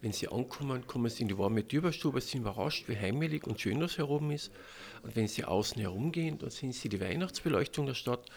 Wenn 0.00 0.12
sie 0.12 0.28
ankommen, 0.28 0.86
kommen 0.86 1.10
sie 1.10 1.22
in 1.22 1.28
die 1.28 1.38
warme 1.38 1.66
Türberstube, 1.66 2.20
sind 2.20 2.42
überrascht, 2.42 2.88
wie 2.88 2.96
heimelig 2.96 3.48
und 3.48 3.60
schön 3.60 3.80
das 3.80 3.98
herum 3.98 4.30
ist. 4.30 4.52
Und 5.02 5.16
wenn 5.16 5.26
sie 5.26 5.44
außen 5.44 5.80
herumgehen, 5.80 6.38
dann 6.38 6.50
sehen 6.50 6.70
sie 6.70 6.88
die 6.88 7.00
Weihnachtsbeleuchtung 7.00 7.86
der 7.86 7.94
Stadt. 7.94 8.30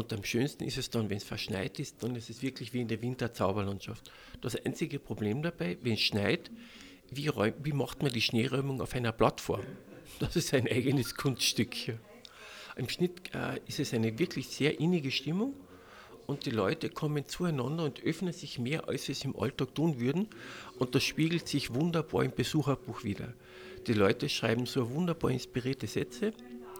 Und 0.00 0.14
am 0.14 0.24
schönsten 0.24 0.64
ist 0.64 0.78
es 0.78 0.88
dann, 0.88 1.10
wenn 1.10 1.18
es 1.18 1.24
verschneit 1.24 1.78
ist, 1.78 2.02
dann 2.02 2.16
ist 2.16 2.30
es 2.30 2.40
wirklich 2.40 2.72
wie 2.72 2.80
in 2.80 2.88
der 2.88 3.02
Winterzauberlandschaft. 3.02 4.10
Das 4.40 4.56
einzige 4.56 4.98
Problem 4.98 5.42
dabei, 5.42 5.76
wenn 5.82 5.92
es 5.92 6.00
schneit, 6.00 6.50
wie, 7.10 7.28
räum, 7.28 7.52
wie 7.62 7.74
macht 7.74 8.02
man 8.02 8.10
die 8.10 8.22
Schneeräumung 8.22 8.80
auf 8.80 8.94
einer 8.94 9.12
Plattform? 9.12 9.60
Das 10.18 10.36
ist 10.36 10.54
ein 10.54 10.66
eigenes 10.66 11.14
Kunststück. 11.16 11.74
Im 12.76 12.88
Schnitt 12.88 13.34
äh, 13.34 13.60
ist 13.68 13.78
es 13.78 13.92
eine 13.92 14.18
wirklich 14.18 14.48
sehr 14.48 14.80
innige 14.80 15.10
Stimmung 15.10 15.52
und 16.26 16.46
die 16.46 16.50
Leute 16.50 16.88
kommen 16.88 17.26
zueinander 17.26 17.84
und 17.84 18.02
öffnen 18.02 18.32
sich 18.32 18.58
mehr, 18.58 18.88
als 18.88 19.04
sie 19.04 19.12
es 19.12 19.22
im 19.26 19.38
Alltag 19.38 19.74
tun 19.74 20.00
würden. 20.00 20.28
Und 20.78 20.94
das 20.94 21.04
spiegelt 21.04 21.46
sich 21.46 21.74
wunderbar 21.74 22.24
im 22.24 22.32
Besucherbuch 22.32 23.04
wieder. 23.04 23.34
Die 23.86 23.92
Leute 23.92 24.30
schreiben 24.30 24.64
so 24.64 24.90
wunderbar 24.94 25.30
inspirierte 25.30 25.86
Sätze. 25.86 26.32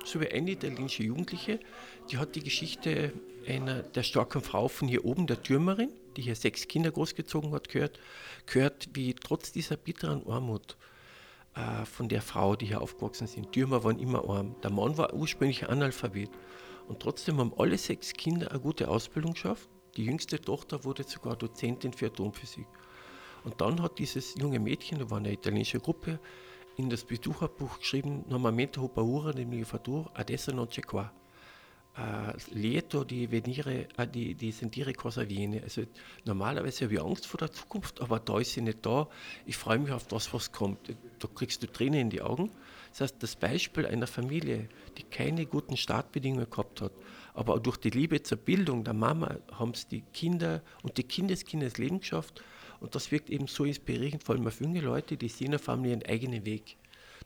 So 0.07 0.19
wie 0.21 0.29
eine 0.29 0.53
italienische 0.53 1.03
Jugendliche, 1.03 1.61
die 2.11 2.19
hat 2.19 2.35
die 2.35 2.43
Geschichte 2.43 3.13
einer 3.47 3.83
der 3.83 4.03
starken 4.03 4.41
Frau 4.41 4.69
von 4.69 4.89
hier 4.89 5.05
oben, 5.05 5.27
der 5.27 5.43
Türmerin, 5.43 5.91
die 6.17 6.23
hier 6.23 6.35
sechs 6.35 6.67
Kinder 6.67 6.91
großgezogen 6.91 7.53
hat, 7.53 7.69
gehört, 7.69 8.01
gehört 8.47 8.89
wie 8.95 9.15
trotz 9.15 9.53
dieser 9.53 9.77
bitteren 9.77 10.27
Armut 10.27 10.77
äh, 11.55 11.85
von 11.85 12.09
der 12.09 12.23
Frau, 12.23 12.57
die 12.57 12.67
hier 12.67 12.81
aufgewachsen 12.81 13.27
sind. 13.27 13.53
Türmer 13.53 13.85
waren 13.85 13.99
immer 13.99 14.29
arm. 14.29 14.57
Der 14.63 14.71
Mann 14.71 14.97
war 14.99 15.15
ursprünglich 15.15 15.69
Analphabet. 15.69 16.31
Und 16.89 17.01
trotzdem 17.01 17.39
haben 17.39 17.55
alle 17.57 17.79
sechs 17.79 18.13
Kinder 18.13 18.51
eine 18.51 18.61
gute 18.61 18.89
Ausbildung 18.89 19.35
geschafft. 19.35 19.69
Die 19.97 20.05
jüngste 20.05 20.41
Tochter 20.41 20.85
wurde 20.85 21.05
sogar 21.05 21.37
Dozentin 21.37 21.93
für 21.93 22.07
Atomphysik. 22.07 22.67
Und 23.45 23.61
dann 23.61 23.81
hat 23.81 23.99
dieses 23.99 24.35
junge 24.35 24.59
Mädchen, 24.59 24.99
da 24.99 25.09
war 25.11 25.19
eine 25.19 25.33
italienische 25.33 25.79
Gruppe, 25.79 26.19
in 26.77 26.91
das 26.91 27.05
Besucherbuch 27.05 27.79
geschrieben, 27.79 28.25
normalmente 28.29 28.81
ho 28.81 28.89
paura 28.89 29.33
del 29.33 29.47
mio 29.47 29.65
futuro, 29.65 30.11
adesso 30.15 30.53
non 30.53 30.69
c'è 30.69 30.83
qua 30.83 31.13
lieto 32.53 33.05
di 33.05 33.27
venire, 33.27 33.89
äh, 33.97 34.07
di, 34.07 34.35
di 34.35 34.53
sentire 34.53 34.95
cosa 34.95 35.23
viene. 35.23 35.63
Also 35.63 35.83
normalerweise 36.25 36.85
habe 36.85 36.95
ich 36.95 37.01
Angst 37.01 37.27
vor 37.27 37.39
der 37.39 37.53
Zukunft, 37.53 38.01
aber 38.01 38.21
da 38.21 38.39
ist 38.39 38.53
sie 38.53 38.61
nicht 38.61 38.85
da. 38.87 39.09
Ich 39.45 39.57
freue 39.57 39.79
mich 39.79 39.93
auf 39.93 40.07
das, 40.07 40.33
was 40.33 40.53
kommt. 40.53 40.95
Da 41.19 41.29
kriegst 41.35 41.63
du 41.63 41.67
Tränen 41.67 42.01
in 42.01 42.11
die 42.11 42.23
Augen. 42.23 42.51
Das 42.91 43.03
heißt, 43.03 43.23
das 43.23 43.37
Beispiel 43.37 43.87
einer 43.87 44.07
Familie, 44.07 44.69
die 44.99 45.03
keine 45.03 45.47
guten 45.47 45.77
Startbedingungen 45.77 46.49
gehabt 46.49 46.81
hat, 46.81 46.93
aber 47.35 47.61
durch 47.61 47.77
die 47.77 47.91
Liebe 47.91 48.23
zur 48.23 48.39
Bildung 48.39 48.83
der 48.83 48.95
Mama 48.95 49.39
haben 49.53 49.71
es 49.71 49.87
die 49.87 50.03
Kinder 50.13 50.63
und 50.83 50.97
die 50.99 51.05
Kindeskinder 51.05 51.67
das 51.67 51.79
Leben 51.79 52.01
geschafft. 52.01 52.43
Und 52.81 52.95
das 52.95 53.13
wirkt 53.13 53.31
eben 53.31 53.47
so 53.47 53.65
inspirierend, 53.65 54.25
vor 54.25 54.35
allem 54.35 54.47
auf 54.47 54.61
junge 54.61 54.81
Leute, 54.81 55.17
die 55.17 55.29
sehen 55.29 55.55
auf 55.55 55.69
einmal 55.69 55.91
ihren 55.91 56.03
eigenen 56.03 56.45
Weg. 56.45 56.77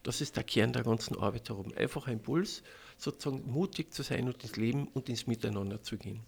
Das 0.03 0.20
ist 0.20 0.37
der 0.37 0.44
Kern 0.44 0.72
der 0.72 0.83
ganzen 0.83 1.16
Arbeit 1.16 1.48
herum. 1.48 1.72
Einfach 1.77 2.09
ein 2.09 2.14
Impuls, 2.14 2.62
sozusagen 2.96 3.50
mutig 3.50 3.92
zu 3.92 4.02
sein 4.02 4.26
und 4.26 4.42
ins 4.42 4.57
Leben 4.57 4.88
und 4.88 5.09
ins 5.09 5.26
Miteinander 5.26 5.83
zu 5.83 5.96
gehen. 5.96 6.20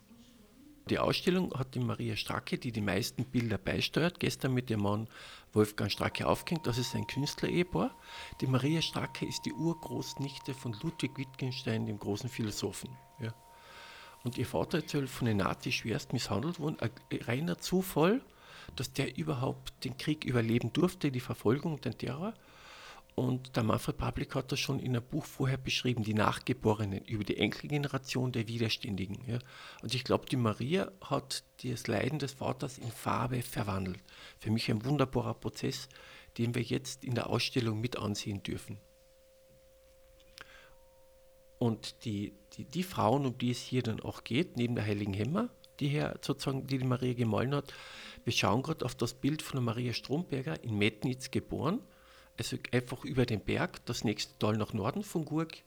Die 0.88 1.00
Ausstellung 1.00 1.52
hat 1.54 1.74
die 1.74 1.80
Maria 1.80 2.14
Stracke, 2.14 2.58
die 2.58 2.70
die 2.70 2.80
meisten 2.80 3.24
Bilder 3.24 3.58
beisteuert, 3.58 4.20
gestern 4.20 4.54
mit 4.54 4.70
ihrem 4.70 4.82
Mann 4.82 5.08
Wolfgang 5.52 5.90
Stracke 5.90 6.28
aufgehängt. 6.28 6.68
Das 6.68 6.78
ist 6.78 6.94
ein 6.94 7.08
Künstler-Ehepaar. 7.08 7.92
Die 8.40 8.46
Maria 8.46 8.80
Stracke 8.80 9.26
ist 9.26 9.46
die 9.46 9.52
Urgroßnichte 9.52 10.54
von 10.54 10.76
Ludwig 10.84 11.18
Wittgenstein, 11.18 11.86
dem 11.86 11.98
großen 11.98 12.28
Philosophen. 12.28 12.90
Ja. 13.18 13.34
Und 14.22 14.38
ihr 14.38 14.46
Vater 14.46 14.78
ist 14.78 15.10
von 15.10 15.26
den 15.26 15.38
Nazis 15.38 15.74
schwerst 15.74 16.12
misshandelt 16.12 16.60
worden. 16.60 16.78
Ein 16.78 16.92
reiner 17.22 17.58
Zufall, 17.58 18.22
dass 18.76 18.92
der 18.92 19.16
überhaupt 19.16 19.84
den 19.84 19.96
Krieg 19.96 20.24
überleben 20.24 20.72
durfte, 20.72 21.10
die 21.10 21.20
Verfolgung, 21.20 21.80
den 21.80 21.98
Terror. 21.98 22.32
Und 23.18 23.56
der 23.56 23.62
Manfred 23.62 23.96
Public 23.96 24.34
hat 24.34 24.52
das 24.52 24.60
schon 24.60 24.78
in 24.78 24.94
einem 24.94 25.02
Buch 25.02 25.24
vorher 25.24 25.56
beschrieben, 25.56 26.04
die 26.04 26.12
Nachgeborenen, 26.12 27.02
über 27.06 27.24
die 27.24 27.38
Enkelgeneration 27.38 28.30
der 28.30 28.46
Widerständigen. 28.46 29.24
Ja. 29.26 29.38
Und 29.80 29.94
ich 29.94 30.04
glaube, 30.04 30.26
die 30.26 30.36
Maria 30.36 30.92
hat 31.00 31.42
das 31.64 31.86
Leiden 31.86 32.18
des 32.18 32.32
Vaters 32.32 32.76
in 32.76 32.90
Farbe 32.90 33.40
verwandelt. 33.40 34.00
Für 34.38 34.50
mich 34.50 34.70
ein 34.70 34.84
wunderbarer 34.84 35.32
Prozess, 35.32 35.88
den 36.36 36.54
wir 36.54 36.60
jetzt 36.60 37.04
in 37.04 37.14
der 37.14 37.30
Ausstellung 37.30 37.80
mit 37.80 37.96
ansehen 37.96 38.42
dürfen. 38.42 38.76
Und 41.58 42.04
die, 42.04 42.34
die, 42.52 42.66
die 42.66 42.82
Frauen, 42.82 43.24
um 43.24 43.38
die 43.38 43.50
es 43.50 43.60
hier 43.60 43.82
dann 43.82 44.00
auch 44.00 44.24
geht, 44.24 44.58
neben 44.58 44.74
der 44.74 44.84
Heiligen 44.84 45.14
Hemmer, 45.14 45.48
die 45.80 45.88
hier 45.88 46.18
sozusagen, 46.20 46.66
die, 46.66 46.76
die 46.76 46.84
Maria 46.84 47.14
gemahlen 47.14 47.54
hat, 47.54 47.72
wir 48.24 48.34
schauen 48.34 48.60
gerade 48.60 48.84
auf 48.84 48.94
das 48.94 49.14
Bild 49.14 49.40
von 49.40 49.56
der 49.56 49.62
Maria 49.62 49.94
Stromberger 49.94 50.62
in 50.62 50.76
Metnitz 50.76 51.30
geboren 51.30 51.80
also 52.38 52.56
einfach 52.72 53.04
über 53.04 53.26
den 53.26 53.40
Berg, 53.40 53.84
das 53.86 54.04
nächste 54.04 54.38
Tal 54.38 54.56
nach 54.56 54.72
Norden 54.72 55.02
von 55.02 55.24
Gurk. 55.24 55.58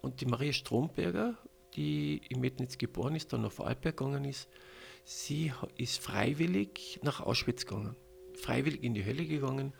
Und 0.00 0.20
die 0.20 0.26
Maria 0.26 0.52
Stromberger, 0.52 1.36
die 1.74 2.20
in 2.28 2.40
Metnitz 2.40 2.78
geboren 2.78 3.14
ist, 3.14 3.32
dann 3.32 3.44
auf 3.44 3.54
Vorarlberg 3.54 3.96
gegangen 3.96 4.24
ist, 4.24 4.48
sie 5.04 5.52
ist 5.76 6.00
freiwillig 6.00 7.00
nach 7.02 7.20
Auschwitz 7.20 7.66
gegangen, 7.66 7.96
freiwillig 8.34 8.82
in 8.82 8.94
die 8.94 9.04
Hölle 9.04 9.26
gegangen, 9.26 9.72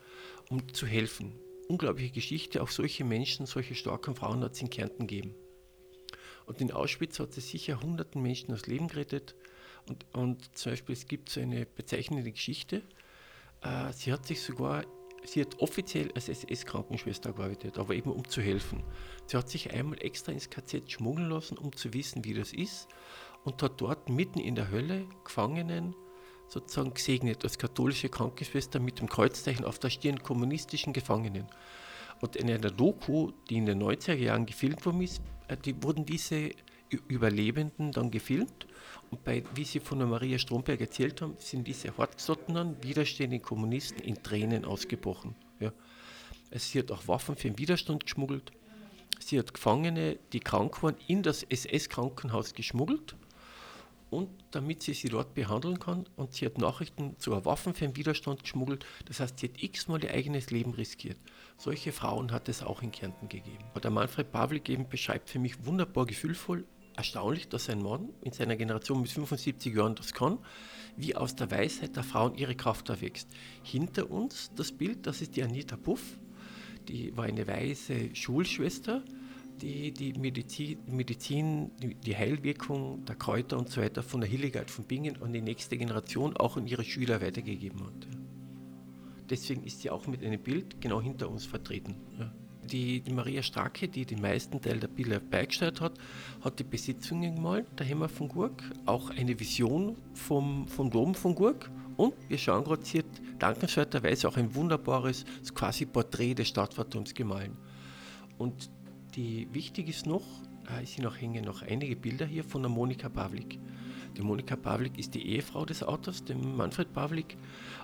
um 0.49 0.73
zu 0.73 0.85
helfen. 0.85 1.39
Unglaubliche 1.67 2.11
Geschichte, 2.11 2.61
auch 2.63 2.69
solche 2.69 3.03
Menschen, 3.03 3.45
solche 3.45 3.75
starken 3.75 4.15
Frauen 4.15 4.43
hat 4.43 4.53
es 4.53 4.61
in 4.61 4.69
Kärnten 4.69 5.07
gegeben. 5.07 5.35
Und 6.47 6.61
in 6.61 6.71
Auschwitz 6.71 7.19
hat 7.19 7.33
sie 7.33 7.41
sicher 7.41 7.79
hunderten 7.79 8.23
Menschen 8.23 8.49
das 8.49 8.65
Leben 8.65 8.87
gerettet. 8.87 9.35
Und, 9.87 10.05
und 10.13 10.57
zum 10.57 10.71
Beispiel, 10.71 10.93
es 10.93 11.07
gibt 11.07 11.29
so 11.29 11.39
eine 11.39 11.67
bezeichnende 11.67 12.31
Geschichte. 12.31 12.81
Äh, 13.61 13.93
sie 13.93 14.11
hat 14.11 14.25
sich 14.25 14.41
sogar 14.41 14.83
sie 15.23 15.41
hat 15.41 15.59
offiziell 15.59 16.11
als 16.13 16.29
SS-Krankenschwester 16.29 17.33
gearbeitet, 17.33 17.77
aber 17.77 17.93
eben 17.93 18.11
um 18.11 18.27
zu 18.27 18.41
helfen. 18.41 18.83
Sie 19.25 19.37
hat 19.37 19.49
sich 19.49 19.73
einmal 19.73 20.01
extra 20.01 20.31
ins 20.31 20.49
KZ 20.49 20.91
schmuggeln 20.91 21.29
lassen, 21.29 21.57
um 21.57 21.75
zu 21.75 21.93
wissen, 21.93 22.25
wie 22.25 22.33
das 22.33 22.53
ist 22.53 22.87
und 23.43 23.61
hat 23.63 23.79
dort 23.81 24.09
mitten 24.09 24.39
in 24.39 24.55
der 24.55 24.71
Hölle 24.71 25.07
Gefangenen 25.23 25.95
sozusagen 26.47 26.93
gesegnet 26.93 27.43
als 27.43 27.57
katholische 27.57 28.09
Krankenschwester 28.09 28.79
mit 28.79 28.99
dem 28.99 29.07
Kreuzzeichen 29.07 29.65
auf 29.65 29.79
der 29.79 29.89
Stirn 29.89 30.21
kommunistischen 30.21 30.93
Gefangenen. 30.93 31.47
Und 32.21 32.35
in 32.35 32.49
einer 32.49 32.71
Doku, 32.71 33.31
die 33.49 33.57
in 33.57 33.65
den 33.65 33.81
90er 33.81 34.15
Jahren 34.15 34.45
gefilmt 34.45 34.85
worden 34.85 35.01
ist, 35.01 35.21
äh, 35.47 35.55
die 35.57 35.81
wurden 35.83 36.05
diese 36.05 36.51
Überlebenden 37.07 37.91
dann 37.91 38.11
gefilmt 38.11 38.67
und 39.11 39.23
bei, 39.23 39.43
wie 39.55 39.63
Sie 39.63 39.79
von 39.79 39.99
der 39.99 40.07
Maria 40.07 40.37
Stromberg 40.37 40.81
erzählt 40.81 41.21
haben, 41.21 41.35
sind 41.39 41.67
diese 41.67 41.95
hartgesottenen, 41.97 42.81
widerständigen 42.83 43.43
Kommunisten 43.43 44.01
in 44.03 44.21
Tränen 44.21 44.65
ausgebrochen. 44.65 45.35
Ja. 45.59 45.71
Sie 46.51 46.79
hat 46.79 46.91
auch 46.91 47.07
Waffen 47.07 47.35
für 47.35 47.49
den 47.49 47.57
Widerstand 47.57 48.05
geschmuggelt. 48.05 48.51
Sie 49.19 49.37
hat 49.37 49.53
Gefangene, 49.53 50.17
die 50.33 50.39
krank 50.39 50.81
waren, 50.81 50.95
in 51.07 51.21
das 51.21 51.43
SS-Krankenhaus 51.43 52.53
geschmuggelt 52.53 53.15
und 54.09 54.29
damit 54.51 54.81
sie 54.81 54.93
sie 54.93 55.09
dort 55.09 55.33
behandeln 55.35 55.79
kann. 55.79 56.05
Und 56.15 56.33
sie 56.33 56.45
hat 56.45 56.57
Nachrichten 56.57 57.15
zu 57.19 57.45
Waffen 57.45 57.73
für 57.73 57.85
den 57.85 57.95
Widerstand 57.95 58.43
geschmuggelt. 58.43 58.85
Das 59.05 59.19
heißt, 59.19 59.39
sie 59.39 59.49
hat 59.49 59.61
x-mal 59.61 60.03
ihr 60.03 60.11
eigenes 60.11 60.49
Leben 60.49 60.73
riskiert. 60.73 61.17
Solche 61.57 61.91
Frauen 61.91 62.31
hat 62.31 62.49
es 62.49 62.63
auch 62.63 62.81
in 62.81 62.91
Kärnten 62.91 63.29
gegeben. 63.29 63.65
Und 63.73 63.83
der 63.83 63.91
Manfred 63.91 64.31
Pavlik 64.31 64.69
eben 64.69 64.87
beschreibt 64.87 65.29
für 65.29 65.39
mich 65.39 65.65
wunderbar 65.65 66.05
gefühlvoll, 66.05 66.65
erstaunlich, 66.99 67.47
dass 67.47 67.69
ein 67.69 67.81
Mann 67.81 68.09
in 68.21 68.33
seiner 68.33 68.57
Generation 68.57 69.01
mit 69.01 69.09
75 69.09 69.73
Jahren 69.73 69.95
das 69.95 70.13
kann, 70.13 70.37
wie 70.97 71.15
aus 71.15 71.33
der 71.33 71.49
Weisheit 71.49 71.95
der 71.95 72.03
Frauen 72.03 72.35
ihre 72.35 72.55
Kraft 72.55 72.89
erwächst. 72.89 73.29
Hinter 73.63 74.11
uns 74.11 74.51
das 74.55 74.71
Bild, 74.73 75.07
das 75.07 75.21
ist 75.21 75.35
die 75.35 75.43
Anita 75.43 75.77
Puff, 75.77 76.19
die 76.89 77.15
war 77.15 77.25
eine 77.25 77.47
weise 77.47 78.13
Schulschwester, 78.13 79.03
die 79.61 79.91
die 79.91 80.13
Medizin, 80.13 80.79
Medizin 80.87 81.71
die 81.79 82.15
Heilwirkung 82.15 83.05
der 83.05 83.15
Kräuter 83.15 83.57
und 83.57 83.69
so 83.69 83.81
weiter 83.81 84.03
von 84.03 84.19
der 84.19 84.29
Hildegard 84.29 84.69
von 84.69 84.85
Bingen 84.85 85.21
an 85.21 85.31
die 85.31 85.41
nächste 85.41 85.77
Generation 85.77 86.35
auch 86.35 86.57
an 86.57 86.67
ihre 86.67 86.83
Schüler 86.83 87.21
weitergegeben 87.21 87.81
hat. 87.85 88.07
Deswegen 89.29 89.63
ist 89.63 89.81
sie 89.81 89.89
auch 89.89 90.05
mit 90.07 90.23
einem 90.23 90.41
Bild 90.41 90.81
genau 90.81 91.01
hinter 91.01 91.29
uns 91.29 91.45
vertreten. 91.45 91.95
Ja 92.17 92.33
die, 92.71 93.01
die 93.01 93.11
Maria 93.11 93.41
Stracke, 93.43 93.87
die 93.87 94.05
den 94.05 94.21
meisten 94.21 94.61
Teil 94.61 94.79
der 94.79 94.87
Bilder 94.87 95.19
beigesteuert 95.19 95.81
hat, 95.81 95.93
hat 96.41 96.59
die 96.59 96.63
Besitzungen 96.63 97.35
gemalt, 97.35 97.67
der 97.77 97.85
Hemmer 97.85 98.09
von 98.09 98.27
Gurk, 98.27 98.63
auch 98.85 99.09
eine 99.09 99.39
Vision 99.39 99.97
vom, 100.13 100.67
vom 100.67 100.89
Dom 100.89 101.15
von 101.15 101.35
Gurk 101.35 101.69
und 101.97 102.13
wir 102.29 102.37
schauen 102.37 102.63
gerade, 102.63 102.85
sie 102.85 102.99
hat 102.99 103.05
dankenswerterweise 103.39 104.27
auch 104.29 104.37
ein 104.37 104.55
wunderbares 104.55 105.25
quasi 105.53 105.85
Porträt 105.85 106.35
des 106.35 106.47
Stadtverturms 106.47 107.13
gemahlen. 107.13 107.57
Und 108.37 108.69
die, 109.15 109.47
wichtig 109.51 109.89
ist 109.89 110.05
noch, 110.05 110.23
äh, 110.81 110.85
sind 110.85 111.05
auch 111.05 111.17
hängen 111.17 111.43
noch 111.43 111.61
einige 111.61 111.97
Bilder 111.97 112.25
hier 112.25 112.45
von 112.45 112.61
der 112.61 112.71
Monika 112.71 113.09
Pavlik. 113.09 113.59
Die 114.17 114.21
Monika 114.21 114.55
Pavlik 114.55 114.97
ist 114.97 115.15
die 115.15 115.25
Ehefrau 115.27 115.65
des 115.65 115.83
Autors, 115.83 116.23
dem 116.23 116.57
Manfred 116.57 116.93
Pavlik. 116.93 117.37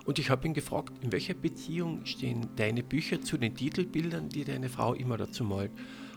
Und 0.04 0.18
ich 0.18 0.30
habe 0.30 0.46
ihn 0.46 0.54
gefragt, 0.54 0.92
in 1.02 1.12
welcher 1.12 1.34
Beziehung 1.34 2.04
stehen 2.04 2.48
deine 2.56 2.82
Bücher 2.82 3.20
zu 3.20 3.38
den 3.38 3.54
Titelbildern, 3.54 4.28
die 4.28 4.44
deine 4.44 4.68
Frau 4.68 4.94
immer 4.94 5.16
dazu 5.16 5.44
malt. 5.44 5.70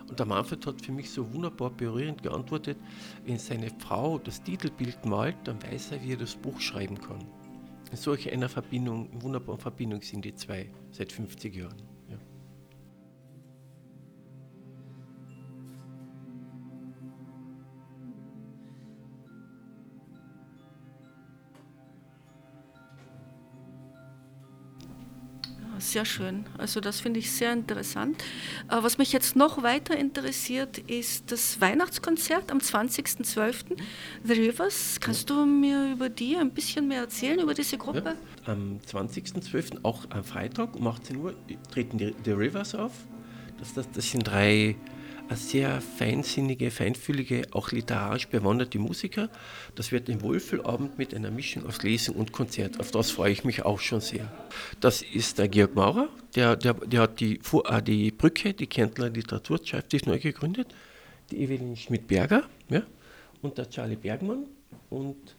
Und 0.10 0.19
der 0.19 0.26
Manfred 0.26 0.65
hat 0.65 0.82
für 0.82 0.91
mich 0.91 1.12
so 1.12 1.34
wunderbar 1.34 1.69
berührend 1.69 2.24
geantwortet, 2.24 2.78
wenn 3.26 3.38
seine 3.38 3.69
Frau 3.78 4.17
das 4.17 4.41
Titelbild 4.41 5.06
malt, 5.06 5.36
dann 5.43 5.62
weiß 5.62 5.91
er, 5.91 6.04
wie 6.04 6.13
er 6.13 6.17
das 6.17 6.36
Buch 6.36 6.60
schreiben 6.60 7.00
kann. 7.00 7.26
In 7.91 7.98
solch 7.98 8.32
einer 8.32 8.50
Verbindung, 8.50 9.10
in 9.12 9.22
wunderbaren 9.22 9.60
Verbindung 9.60 10.02
sind 10.02 10.26
die 10.26 10.36
zwei 10.36 10.69
seit 10.91 11.12
50 11.12 11.56
Jahren. 11.56 11.88
Sehr 25.80 26.06
schön. 26.06 26.46
Also 26.58 26.82
das 26.82 27.00
finde 27.00 27.20
ich 27.20 27.32
sehr 27.32 27.54
interessant. 27.54 28.24
Äh, 28.70 28.78
Was 28.82 28.98
mich 28.98 29.12
jetzt 29.13 29.36
noch 29.36 29.63
weiter 29.63 29.98
interessiert, 29.98 30.78
ist 30.78 31.32
das 31.32 31.60
Weihnachtskonzert 31.62 32.52
am 32.52 32.60
20.12. 32.60 33.78
The 34.24 34.34
Rivers. 34.34 35.00
Kannst 35.00 35.30
du 35.30 35.46
mir 35.46 35.94
über 35.94 36.10
die 36.10 36.36
ein 36.36 36.52
bisschen 36.52 36.88
mehr 36.88 37.02
erzählen, 37.02 37.39
über 37.39 37.54
diese 37.54 37.78
Gruppe? 37.78 38.15
Ja. 38.46 38.54
Am 38.54 38.80
20.12., 38.92 39.80
auch 39.84 40.06
am 40.10 40.24
Freitag 40.24 40.76
um 40.76 40.88
18 40.88 41.15
Uhr, 41.15 41.36
treten 41.72 41.98
die 41.98 42.13
The 42.26 42.32
Rivers 42.32 42.76
auf. 42.76 42.92
Das, 43.58 43.74
das, 43.74 43.89
das 43.92 44.10
sind 44.10 44.28
drei 44.28 44.76
sehr 45.36 45.82
feinsinnige, 45.82 46.72
feinfühlige, 46.72 47.44
auch 47.52 47.72
literarisch 47.72 48.28
bewanderte 48.28 48.80
Musiker. 48.80 49.30
Das 49.76 49.92
wird 49.92 50.10
ein 50.10 50.22
Wohlfühlabend 50.22 50.98
mit 50.98 51.13
einer 51.13 51.32
Mischung 51.32 51.65
aus 51.65 51.84
Lesung 51.84 52.15
und 52.15 52.32
Konzert. 52.32 52.80
Auf 52.80 52.92
das 52.92 53.12
freue 53.12 53.32
ich 53.32 53.44
mich 53.44 53.63
auch 53.63 53.80
schon 53.80 54.02
sehr. 54.02 54.32
Das 54.80 55.02
ist 55.02 55.38
der 55.38 55.48
Georg 55.48 55.76
Maurer, 55.76 56.10
der, 56.36 56.56
der, 56.56 56.74
der 56.74 57.02
hat 57.02 57.20
die, 57.20 57.39
äh, 57.65 57.82
die 57.82 58.12
Brücke, 58.12 58.54
die 58.54 58.68
Kärntner 58.68 59.10
Literaturzeitschrift, 59.10 60.08
neu 60.08 60.20
gegründet. 60.20 60.68
Die 61.32 61.44
Evelyn 61.44 61.76
Schmidt-Berger 61.76 62.44
ja, 62.70 62.82
und 63.42 63.58
der 63.58 63.70
Charlie 63.70 63.96
Bergmann. 63.96 64.46
Und 64.89 65.36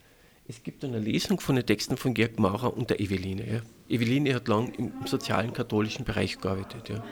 es 0.46 0.62
gibt 0.62 0.84
eine 0.84 0.98
Lesung 0.98 1.40
von 1.40 1.56
den 1.56 1.66
Texten 1.66 1.96
von 1.96 2.14
Georg 2.14 2.38
Maurer 2.38 2.76
und 2.76 2.90
der 2.90 3.00
Eveline. 3.00 3.44
Ja. 3.54 3.60
Eveline 3.88 4.34
hat 4.34 4.48
lang 4.48 4.72
im 4.74 4.92
sozialen 5.06 5.52
katholischen 5.52 6.04
Bereich 6.04 6.38
gearbeitet. 6.38 6.88
Ja. 6.88 7.04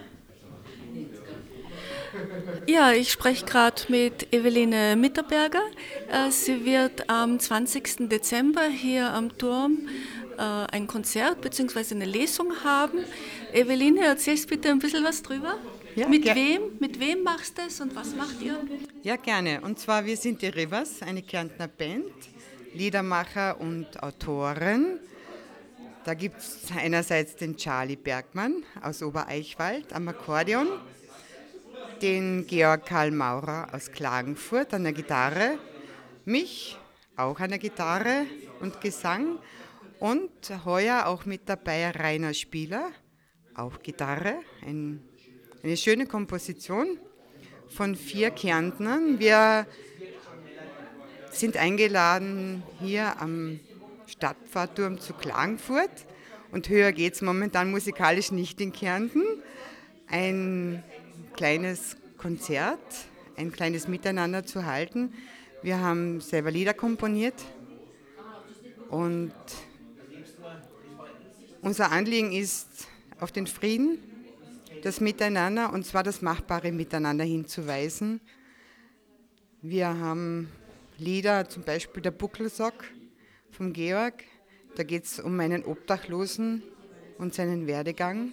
Ja, 2.66 2.92
ich 2.92 3.12
spreche 3.12 3.44
gerade 3.44 3.82
mit 3.88 4.32
Eveline 4.32 4.96
Mitterberger. 4.96 5.62
Äh, 6.10 6.30
sie 6.30 6.64
wird 6.64 7.08
am 7.08 7.38
20. 7.38 8.08
Dezember 8.08 8.68
hier 8.68 9.12
am 9.12 9.36
Turm 9.38 9.88
äh, 10.36 10.42
ein 10.42 10.86
Konzert 10.86 11.40
bzw. 11.40 11.94
eine 11.94 12.04
Lesung 12.04 12.52
haben. 12.64 12.98
Eveline, 13.52 14.04
erzählst 14.04 14.48
bitte 14.48 14.70
ein 14.70 14.78
bisschen 14.78 15.04
was 15.04 15.22
drüber. 15.22 15.58
Ja, 15.96 16.08
mit 16.08 16.24
wem? 16.24 16.62
Mit 16.78 17.00
wem 17.00 17.24
machst 17.24 17.58
du 17.58 17.62
es 17.66 17.80
und 17.80 17.96
was 17.96 18.14
macht 18.14 18.40
ihr? 18.40 18.56
Ja, 19.02 19.16
gerne. 19.16 19.60
Und 19.62 19.80
zwar, 19.80 20.04
wir 20.04 20.16
sind 20.16 20.40
die 20.42 20.46
Rivers, 20.46 21.02
eine 21.02 21.22
Kärntner 21.22 21.66
Band, 21.66 22.12
Liedermacher 22.72 23.60
und 23.60 24.00
Autoren. 24.02 25.00
Da 26.04 26.14
gibt 26.14 26.38
es 26.38 26.68
einerseits 26.76 27.36
den 27.36 27.56
Charlie 27.56 27.96
Bergmann 27.96 28.62
aus 28.80 29.02
Obereichwald 29.02 29.92
am 29.92 30.08
Akkordeon, 30.08 30.68
den 32.02 32.46
Georg 32.46 32.86
Karl 32.86 33.10
Maurer 33.10 33.68
aus 33.72 33.90
Klagenfurt 33.90 34.72
an 34.74 34.84
der 34.84 34.92
Gitarre, 34.92 35.58
mich 36.24 36.78
auch 37.16 37.40
an 37.40 37.50
der 37.50 37.58
Gitarre 37.58 38.26
und 38.60 38.80
Gesang 38.80 39.38
und 39.98 40.30
heuer 40.64 41.06
auch 41.06 41.24
mit 41.24 41.48
dabei 41.48 41.90
Rainer 41.90 42.34
Spieler, 42.34 42.90
auch 43.54 43.82
Gitarre, 43.82 44.36
ein, 44.64 45.02
eine 45.62 45.76
schöne 45.76 46.06
Komposition 46.06 46.98
von 47.68 47.96
vier 47.96 48.30
Kärntnern. 48.30 49.18
Wir 49.18 49.66
sind 51.30 51.56
eingeladen 51.56 52.62
hier 52.80 53.20
am 53.20 53.60
Stadtfahrturm 54.06 55.00
zu 55.00 55.14
Klagenfurt 55.14 56.06
und 56.52 56.68
höher 56.68 56.92
geht 56.92 57.14
es 57.14 57.22
momentan 57.22 57.70
musikalisch 57.70 58.30
nicht 58.30 58.60
in 58.60 58.72
Kärnten. 58.72 59.24
Ein 60.06 60.82
kleines 61.38 61.96
Konzert, 62.16 62.80
ein 63.36 63.52
kleines 63.52 63.86
Miteinander 63.86 64.44
zu 64.44 64.66
halten. 64.66 65.14
Wir 65.62 65.78
haben 65.78 66.20
selber 66.20 66.50
Lieder 66.50 66.74
komponiert 66.74 67.36
und 68.90 69.32
unser 71.62 71.92
Anliegen 71.92 72.32
ist, 72.32 72.88
auf 73.20 73.30
den 73.30 73.46
Frieden, 73.46 73.98
das 74.82 75.00
Miteinander 75.00 75.72
und 75.72 75.86
zwar 75.86 76.02
das 76.02 76.22
machbare 76.22 76.72
Miteinander 76.72 77.24
hinzuweisen. 77.24 78.20
Wir 79.62 79.86
haben 79.86 80.50
Lieder, 80.98 81.48
zum 81.48 81.62
Beispiel 81.62 82.02
der 82.02 82.10
Buckelsock 82.10 82.82
vom 83.52 83.72
Georg, 83.72 84.24
da 84.74 84.82
geht 84.82 85.04
es 85.04 85.20
um 85.20 85.38
einen 85.38 85.64
Obdachlosen 85.64 86.64
und 87.16 87.32
seinen 87.32 87.68
Werdegang. 87.68 88.32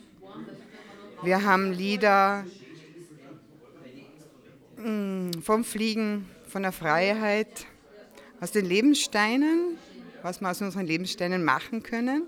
Wir 1.22 1.44
haben 1.44 1.72
Lieder 1.72 2.46
vom 5.42 5.64
Fliegen, 5.64 6.30
von 6.48 6.62
der 6.62 6.72
Freiheit, 6.72 7.66
aus 8.40 8.52
den 8.52 8.66
Lebenssteinen, 8.66 9.78
was 10.22 10.42
wir 10.42 10.50
aus 10.52 10.62
unseren 10.62 10.86
Lebenssteinen 10.86 11.44
machen 11.44 11.82
können. 11.82 12.24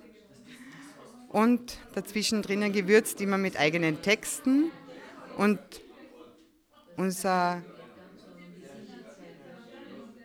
Und 1.30 1.78
dazwischen 1.94 2.42
drinnen 2.42 2.72
gewürzt 2.72 3.22
immer 3.22 3.38
mit 3.38 3.60
eigenen 3.60 4.02
Texten. 4.02 4.72
Und 5.38 5.60
unser, 6.96 7.62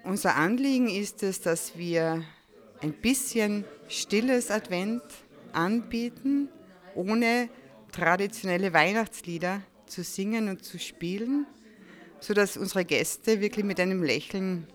unser 0.04 0.36
Anliegen 0.36 0.88
ist 0.88 1.22
es, 1.22 1.40
dass 1.40 1.76
wir 1.76 2.24
ein 2.80 2.92
bisschen 2.92 3.64
stilles 3.88 4.50
Advent 4.50 5.02
anbieten, 5.52 6.48
ohne 6.94 7.50
traditionelle 7.90 8.72
Weihnachtslieder 8.72 9.60
zu 9.86 10.02
singen 10.02 10.48
und 10.48 10.64
zu 10.64 10.78
spielen, 10.78 11.46
sodass 12.22 12.56
unsere 12.56 12.84
Gäste 12.84 13.40
wirklich 13.40 13.64
mit 13.64 13.80
einem 13.80 14.02
Lächeln 14.02 14.66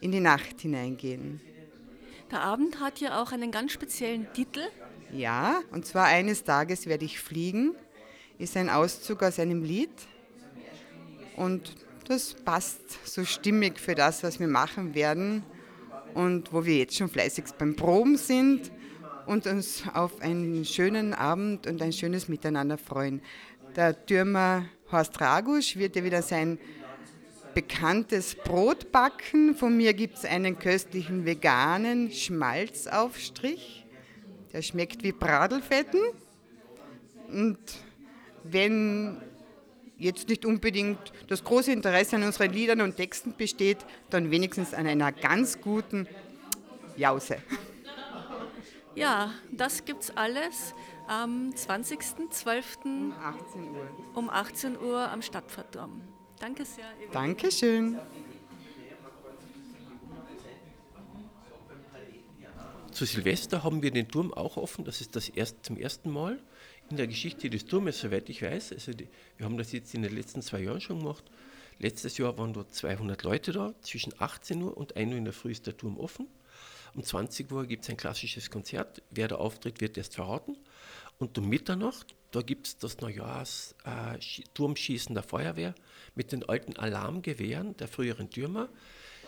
in 0.00 0.10
die 0.10 0.20
Nacht 0.20 0.62
hineingehen. 0.62 1.40
Der 2.30 2.40
Abend 2.40 2.80
hat 2.80 2.98
ja 2.98 3.22
auch 3.22 3.30
einen 3.30 3.50
ganz 3.50 3.72
speziellen 3.72 4.26
Titel. 4.32 4.60
Ja, 5.12 5.60
und 5.70 5.86
zwar 5.86 6.06
eines 6.06 6.44
Tages 6.44 6.86
werde 6.86 7.04
ich 7.04 7.20
fliegen, 7.20 7.74
ist 8.38 8.56
ein 8.56 8.70
Auszug 8.70 9.22
aus 9.22 9.38
einem 9.38 9.62
Lied 9.62 9.90
und 11.36 11.74
das 12.08 12.34
passt 12.34 13.06
so 13.06 13.24
stimmig 13.24 13.78
für 13.78 13.94
das, 13.94 14.22
was 14.22 14.40
wir 14.40 14.48
machen 14.48 14.94
werden 14.94 15.44
und 16.14 16.52
wo 16.52 16.64
wir 16.64 16.78
jetzt 16.78 16.96
schon 16.96 17.08
fleißig 17.08 17.44
beim 17.58 17.76
Proben 17.76 18.16
sind 18.16 18.72
und 19.26 19.46
uns 19.46 19.84
auf 19.92 20.20
einen 20.22 20.64
schönen 20.64 21.12
Abend 21.12 21.66
und 21.66 21.82
ein 21.82 21.92
schönes 21.92 22.28
Miteinander 22.28 22.78
freuen. 22.78 23.22
Der 23.76 24.06
Türmer 24.06 24.66
Horst 24.90 25.20
Ragusch 25.20 25.76
wird 25.76 25.96
ja 25.96 26.04
wieder 26.04 26.22
sein 26.22 26.58
bekanntes 27.54 28.34
Brot 28.34 28.92
backen. 28.92 29.54
Von 29.54 29.76
mir 29.76 29.94
gibt 29.94 30.18
es 30.18 30.24
einen 30.24 30.58
köstlichen 30.58 31.24
veganen 31.24 32.10
Schmalzaufstrich. 32.10 33.86
Der 34.52 34.62
schmeckt 34.62 35.02
wie 35.02 35.12
Bradelfetten. 35.12 36.00
Und 37.28 37.58
wenn 38.44 39.20
jetzt 39.98 40.28
nicht 40.28 40.44
unbedingt 40.44 41.12
das 41.28 41.42
große 41.42 41.72
Interesse 41.72 42.16
an 42.16 42.24
unseren 42.24 42.52
Liedern 42.52 42.80
und 42.80 42.96
Texten 42.96 43.34
besteht, 43.36 43.78
dann 44.10 44.30
wenigstens 44.30 44.74
an 44.74 44.86
einer 44.86 45.12
ganz 45.12 45.60
guten 45.60 46.06
Jause. 46.96 47.38
Ja, 48.94 49.32
das 49.50 49.84
gibt's 49.84 50.16
alles 50.16 50.74
am 51.08 51.50
20.12. 51.50 52.84
Um 52.84 53.12
18 53.12 53.62
Uhr. 53.70 53.88
um 54.14 54.30
18 54.30 54.78
Uhr 54.78 55.10
am 55.10 55.22
Stadtfahrturm. 55.22 56.00
Danke 56.38 56.64
sehr. 56.64 56.84
Evelyn. 56.96 57.12
Dankeschön. 57.12 57.98
Zu 62.92 63.06
Silvester 63.06 63.64
haben 63.64 63.82
wir 63.82 63.90
den 63.90 64.08
Turm 64.08 64.32
auch 64.32 64.56
offen. 64.56 64.84
Das 64.84 65.00
ist 65.00 65.16
das 65.16 65.28
erst, 65.28 65.64
zum 65.64 65.76
ersten 65.76 66.10
Mal 66.10 66.40
in 66.90 66.96
der 66.96 67.08
Geschichte 67.08 67.50
des 67.50 67.64
Turmes, 67.64 68.00
soweit 68.00 68.28
ich 68.28 68.42
weiß. 68.42 68.72
Also 68.72 68.92
die, 68.92 69.08
wir 69.36 69.46
haben 69.46 69.58
das 69.58 69.72
jetzt 69.72 69.94
in 69.94 70.02
den 70.02 70.14
letzten 70.14 70.42
zwei 70.42 70.60
Jahren 70.60 70.80
schon 70.80 71.00
gemacht. 71.00 71.24
Letztes 71.78 72.18
Jahr 72.18 72.38
waren 72.38 72.52
dort 72.52 72.72
200 72.72 73.22
Leute 73.24 73.52
da. 73.52 73.74
Zwischen 73.80 74.12
18 74.18 74.62
Uhr 74.62 74.76
und 74.76 74.96
1 74.96 75.10
Uhr 75.10 75.18
in 75.18 75.24
der 75.24 75.34
Früh 75.34 75.50
ist 75.50 75.66
der 75.66 75.76
Turm 75.76 75.98
offen. 75.98 76.28
Um 76.94 77.02
20 77.02 77.50
Uhr 77.50 77.66
gibt 77.66 77.82
es 77.82 77.90
ein 77.90 77.96
klassisches 77.96 78.50
Konzert. 78.50 79.02
Wer 79.10 79.26
da 79.26 79.36
auftritt, 79.36 79.80
wird 79.80 79.98
erst 79.98 80.14
verraten. 80.14 80.56
Und 81.18 81.36
um 81.36 81.48
Mitternacht, 81.48 82.14
da 82.34 82.42
gibt 82.42 82.66
es 82.66 82.76
das 82.78 83.00
Neujahrs 83.00 83.76
äh, 83.84 84.18
der 85.14 85.22
Feuerwehr 85.22 85.74
mit 86.16 86.32
den 86.32 86.48
alten 86.48 86.76
Alarmgewehren 86.76 87.76
der 87.76 87.86
früheren 87.86 88.28
Türmer. 88.28 88.68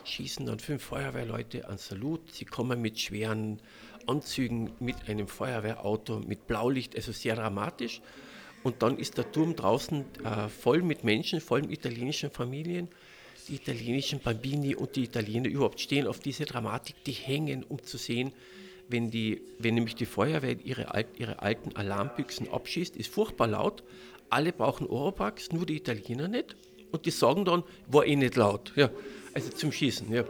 schießen 0.03 0.45
dann 0.45 0.59
fünf 0.59 0.83
Feuerwehrleute 0.83 1.69
an 1.69 1.77
Salut. 1.77 2.31
Sie 2.31 2.45
kommen 2.45 2.81
mit 2.81 2.99
schweren 2.99 3.61
Anzügen, 4.07 4.71
mit 4.79 5.07
einem 5.07 5.27
Feuerwehrauto, 5.27 6.19
mit 6.19 6.47
Blaulicht, 6.47 6.95
also 6.95 7.13
sehr 7.13 7.35
dramatisch. 7.35 8.01
Und 8.63 8.81
dann 8.81 8.97
ist 8.97 9.17
der 9.17 9.31
Turm 9.31 9.55
draußen 9.55 10.03
äh, 10.25 10.49
voll 10.49 10.81
mit 10.81 11.05
Menschen, 11.05 11.39
voll 11.39 11.61
mit 11.61 11.71
italienischen 11.71 12.29
Familien. 12.29 12.89
Die 13.47 13.55
italienischen 13.55 14.19
Bambini 14.19 14.75
und 14.75 14.97
die 14.97 15.05
Italiener 15.05 15.47
überhaupt 15.47 15.79
stehen 15.79 16.07
auf 16.07 16.19
diese 16.19 16.43
Dramatik, 16.43 17.01
die 17.05 17.13
hängen, 17.13 17.63
um 17.63 17.81
zu 17.81 17.97
sehen, 17.97 18.33
wenn, 18.89 19.11
die, 19.11 19.41
wenn 19.59 19.75
nämlich 19.75 19.95
die 19.95 20.05
Feuerwehr 20.05 20.59
ihre, 20.59 21.05
ihre 21.17 21.41
alten 21.41 21.75
Alarmbüchsen 21.75 22.49
abschießt, 22.51 22.95
ist 22.95 23.11
furchtbar 23.11 23.47
laut. 23.47 23.83
Alle 24.29 24.51
brauchen 24.51 24.87
Oropax, 24.87 25.51
nur 25.51 25.65
die 25.65 25.77
Italiener 25.77 26.27
nicht. 26.27 26.55
Und 26.91 27.05
die 27.05 27.11
sagen 27.11 27.45
dann, 27.45 27.63
war 27.87 28.05
eh 28.05 28.15
nicht 28.15 28.35
laut. 28.35 28.71
Ja, 28.75 28.89
also 29.33 29.49
zum 29.49 29.71
Schießen. 29.71 30.11
Ja. 30.11 30.23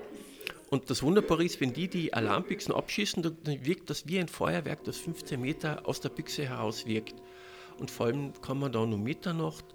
Und 0.69 0.89
das 0.89 1.01
Wunderbare 1.01 1.45
ist, 1.45 1.61
wenn 1.61 1.71
die 1.71 1.87
die 1.87 2.13
Alarmbüchsen 2.13 2.73
abschießen, 2.73 3.23
dann 3.23 3.65
wirkt 3.65 3.89
das 3.89 4.07
wie 4.07 4.19
ein 4.19 4.27
Feuerwerk, 4.27 4.83
das 4.83 4.97
15 4.97 5.39
Meter 5.39 5.87
aus 5.87 6.01
der 6.01 6.09
Büchse 6.09 6.45
heraus 6.45 6.85
wirkt. 6.85 7.15
Und 7.79 7.91
vor 7.91 8.07
allem 8.07 8.33
kann 8.41 8.59
man 8.59 8.71
dann 8.71 8.91
um 8.91 9.03
Mitternacht 9.03 9.65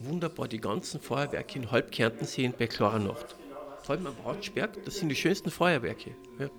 wunderbar 0.00 0.48
die 0.48 0.60
ganzen 0.60 1.00
Feuerwerke 1.00 1.58
in 1.58 1.70
Halbkärnten 1.70 2.26
sehen 2.26 2.54
bei 2.58 2.66
klarer 2.66 2.98
Nacht. 2.98 3.36
Vor 3.82 3.94
allem 3.94 4.06
am 4.06 4.14
Bratsberg, 4.16 4.84
das 4.84 4.96
sind 4.96 5.08
die 5.08 5.16
schönsten 5.16 5.50
Feuerwerke. 5.50 6.14
Ja. 6.38 6.50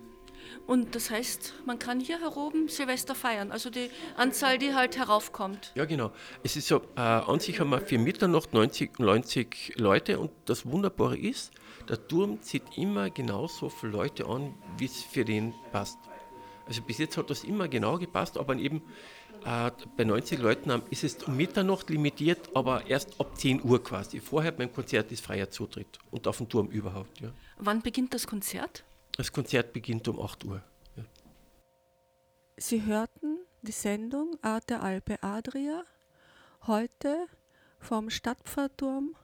Und 0.68 0.96
das 0.96 1.10
heißt, 1.10 1.54
man 1.66 1.80
kann 1.80 2.00
hier 2.00 2.20
heroben 2.20 2.68
Silvester 2.68 3.16
feiern, 3.16 3.52
also 3.52 3.70
die 3.70 3.90
Anzahl, 4.16 4.58
die 4.58 4.74
halt 4.74 4.98
heraufkommt. 4.98 5.72
Ja, 5.76 5.86
genau. 5.86 6.12
Es 6.44 6.56
ist 6.56 6.68
so, 6.68 6.82
äh, 6.96 7.02
an 7.02 7.40
sich 7.40 7.60
haben 7.60 7.70
wir 7.70 7.82
für 7.82 7.98
Mitternacht 7.98 8.54
90, 8.54 9.00
90 9.00 9.74
Leute 9.78 10.20
und 10.20 10.32
das 10.46 10.66
Wunderbare 10.66 11.18
ist, 11.18 11.52
der 11.90 12.08
Turm 12.08 12.42
zieht 12.42 12.64
immer 12.78 13.10
genauso 13.10 13.70
viele 13.70 13.92
Leute 13.92 14.26
an, 14.26 14.54
wie 14.78 14.86
es 14.86 15.04
für 15.04 15.26
den 15.26 15.54
passt. 15.72 15.98
Also 16.66 16.82
bis 16.82 16.98
jetzt 16.98 17.18
hat 17.18 17.30
das 17.30 17.44
immer 17.44 17.68
genau 17.68 17.98
gepasst, 17.98 18.38
aber 18.38 18.56
eben 18.56 18.82
äh, 19.46 19.72
bei 19.98 20.04
90 20.06 20.40
Leuten 20.40 20.82
ist 20.90 21.04
es 21.04 21.22
um 21.24 21.36
Mitternacht 21.36 21.90
limitiert, 21.90 22.50
aber 22.54 22.88
erst 22.88 23.20
ab 23.20 23.38
10 23.38 23.64
Uhr 23.64 23.84
quasi. 23.84 24.20
Vorher 24.20 24.52
beim 24.52 24.72
Konzert 24.72 25.12
ist 25.12 25.26
freier 25.26 25.50
Zutritt 25.50 26.00
und 26.12 26.28
auf 26.28 26.38
dem 26.38 26.48
Turm 26.48 26.68
überhaupt. 26.68 27.20
Ja. 27.20 27.32
Wann 27.58 27.82
beginnt 27.82 28.14
das 28.14 28.28
Konzert? 28.28 28.84
Das 29.16 29.32
Konzert 29.32 29.74
beginnt 29.74 30.08
um 30.08 30.20
8 30.20 30.44
Uhr. 30.46 30.64
Ja. 30.96 31.04
Sie 32.58 32.84
hörten 32.84 33.38
die 33.62 33.72
Sendung 33.72 34.40
Arte 34.42 34.80
Alpe 34.80 35.22
Adria 35.22 35.84
heute 36.66 37.28
vom 37.78 38.10
Stadtpfarrturm 38.10 39.16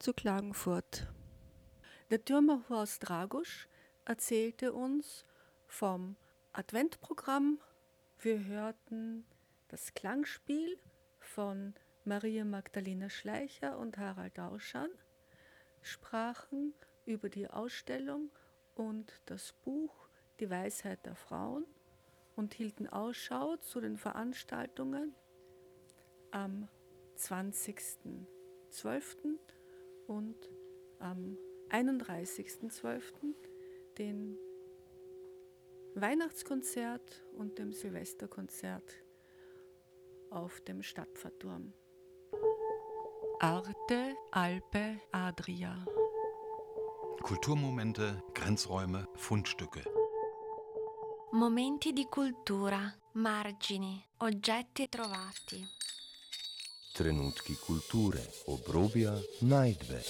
zu 0.00 0.12
Klagenfurt. 0.12 1.06
Der 2.10 2.24
Türmer 2.24 2.64
Horst 2.68 3.08
Dragusch 3.08 3.68
erzählte 4.04 4.72
uns 4.72 5.24
vom 5.68 6.16
Adventprogramm. 6.52 7.60
Wir 8.18 8.44
hörten 8.44 9.24
das 9.68 9.94
Klangspiel 9.94 10.78
von 11.20 11.74
Maria 12.04 12.44
Magdalena 12.44 13.08
Schleicher 13.08 13.78
und 13.78 13.98
Harald 13.98 14.40
Auschan, 14.40 14.90
sprachen 15.82 16.74
über 17.04 17.28
die 17.28 17.48
Ausstellung 17.48 18.30
und 18.76 19.12
das 19.26 19.52
Buch 19.64 20.08
Die 20.38 20.48
Weisheit 20.50 21.04
der 21.06 21.16
Frauen 21.16 21.64
und 22.36 22.54
hielten 22.54 22.86
Ausschau 22.86 23.56
zu 23.56 23.80
den 23.80 23.96
Veranstaltungen 23.96 25.16
am 26.30 26.68
20.12. 27.16 29.38
und 30.06 30.36
am 30.98 31.36
31.12. 31.70 33.02
den 33.98 34.38
Weihnachtskonzert 35.94 37.24
und 37.32 37.58
dem 37.58 37.72
Silvesterkonzert 37.72 39.02
auf 40.28 40.60
dem 40.60 40.82
Stadtpfarrturm. 40.82 41.72
Arte 43.40 44.14
Alpe 44.30 45.00
Adria. 45.12 45.82
Kulturmomente, 47.22 48.22
Grenzräume, 48.32 49.08
Fundstücke. 49.16 49.82
Momenti 51.32 51.92
di 51.92 52.06
cultura, 52.08 52.92
margini, 53.12 54.02
oggetti 54.18 54.88
trovati. 54.88 55.66
Trenutki 56.92 57.56
kulture, 57.58 58.26
obrobja, 58.46 59.12
najdbe. 59.40 60.02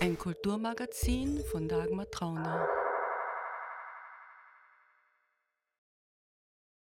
Ein 0.00 0.16
Kulturmagazin 0.16 1.42
von 1.50 1.66
Dagmar 1.68 2.10
Trauner. 2.10 2.77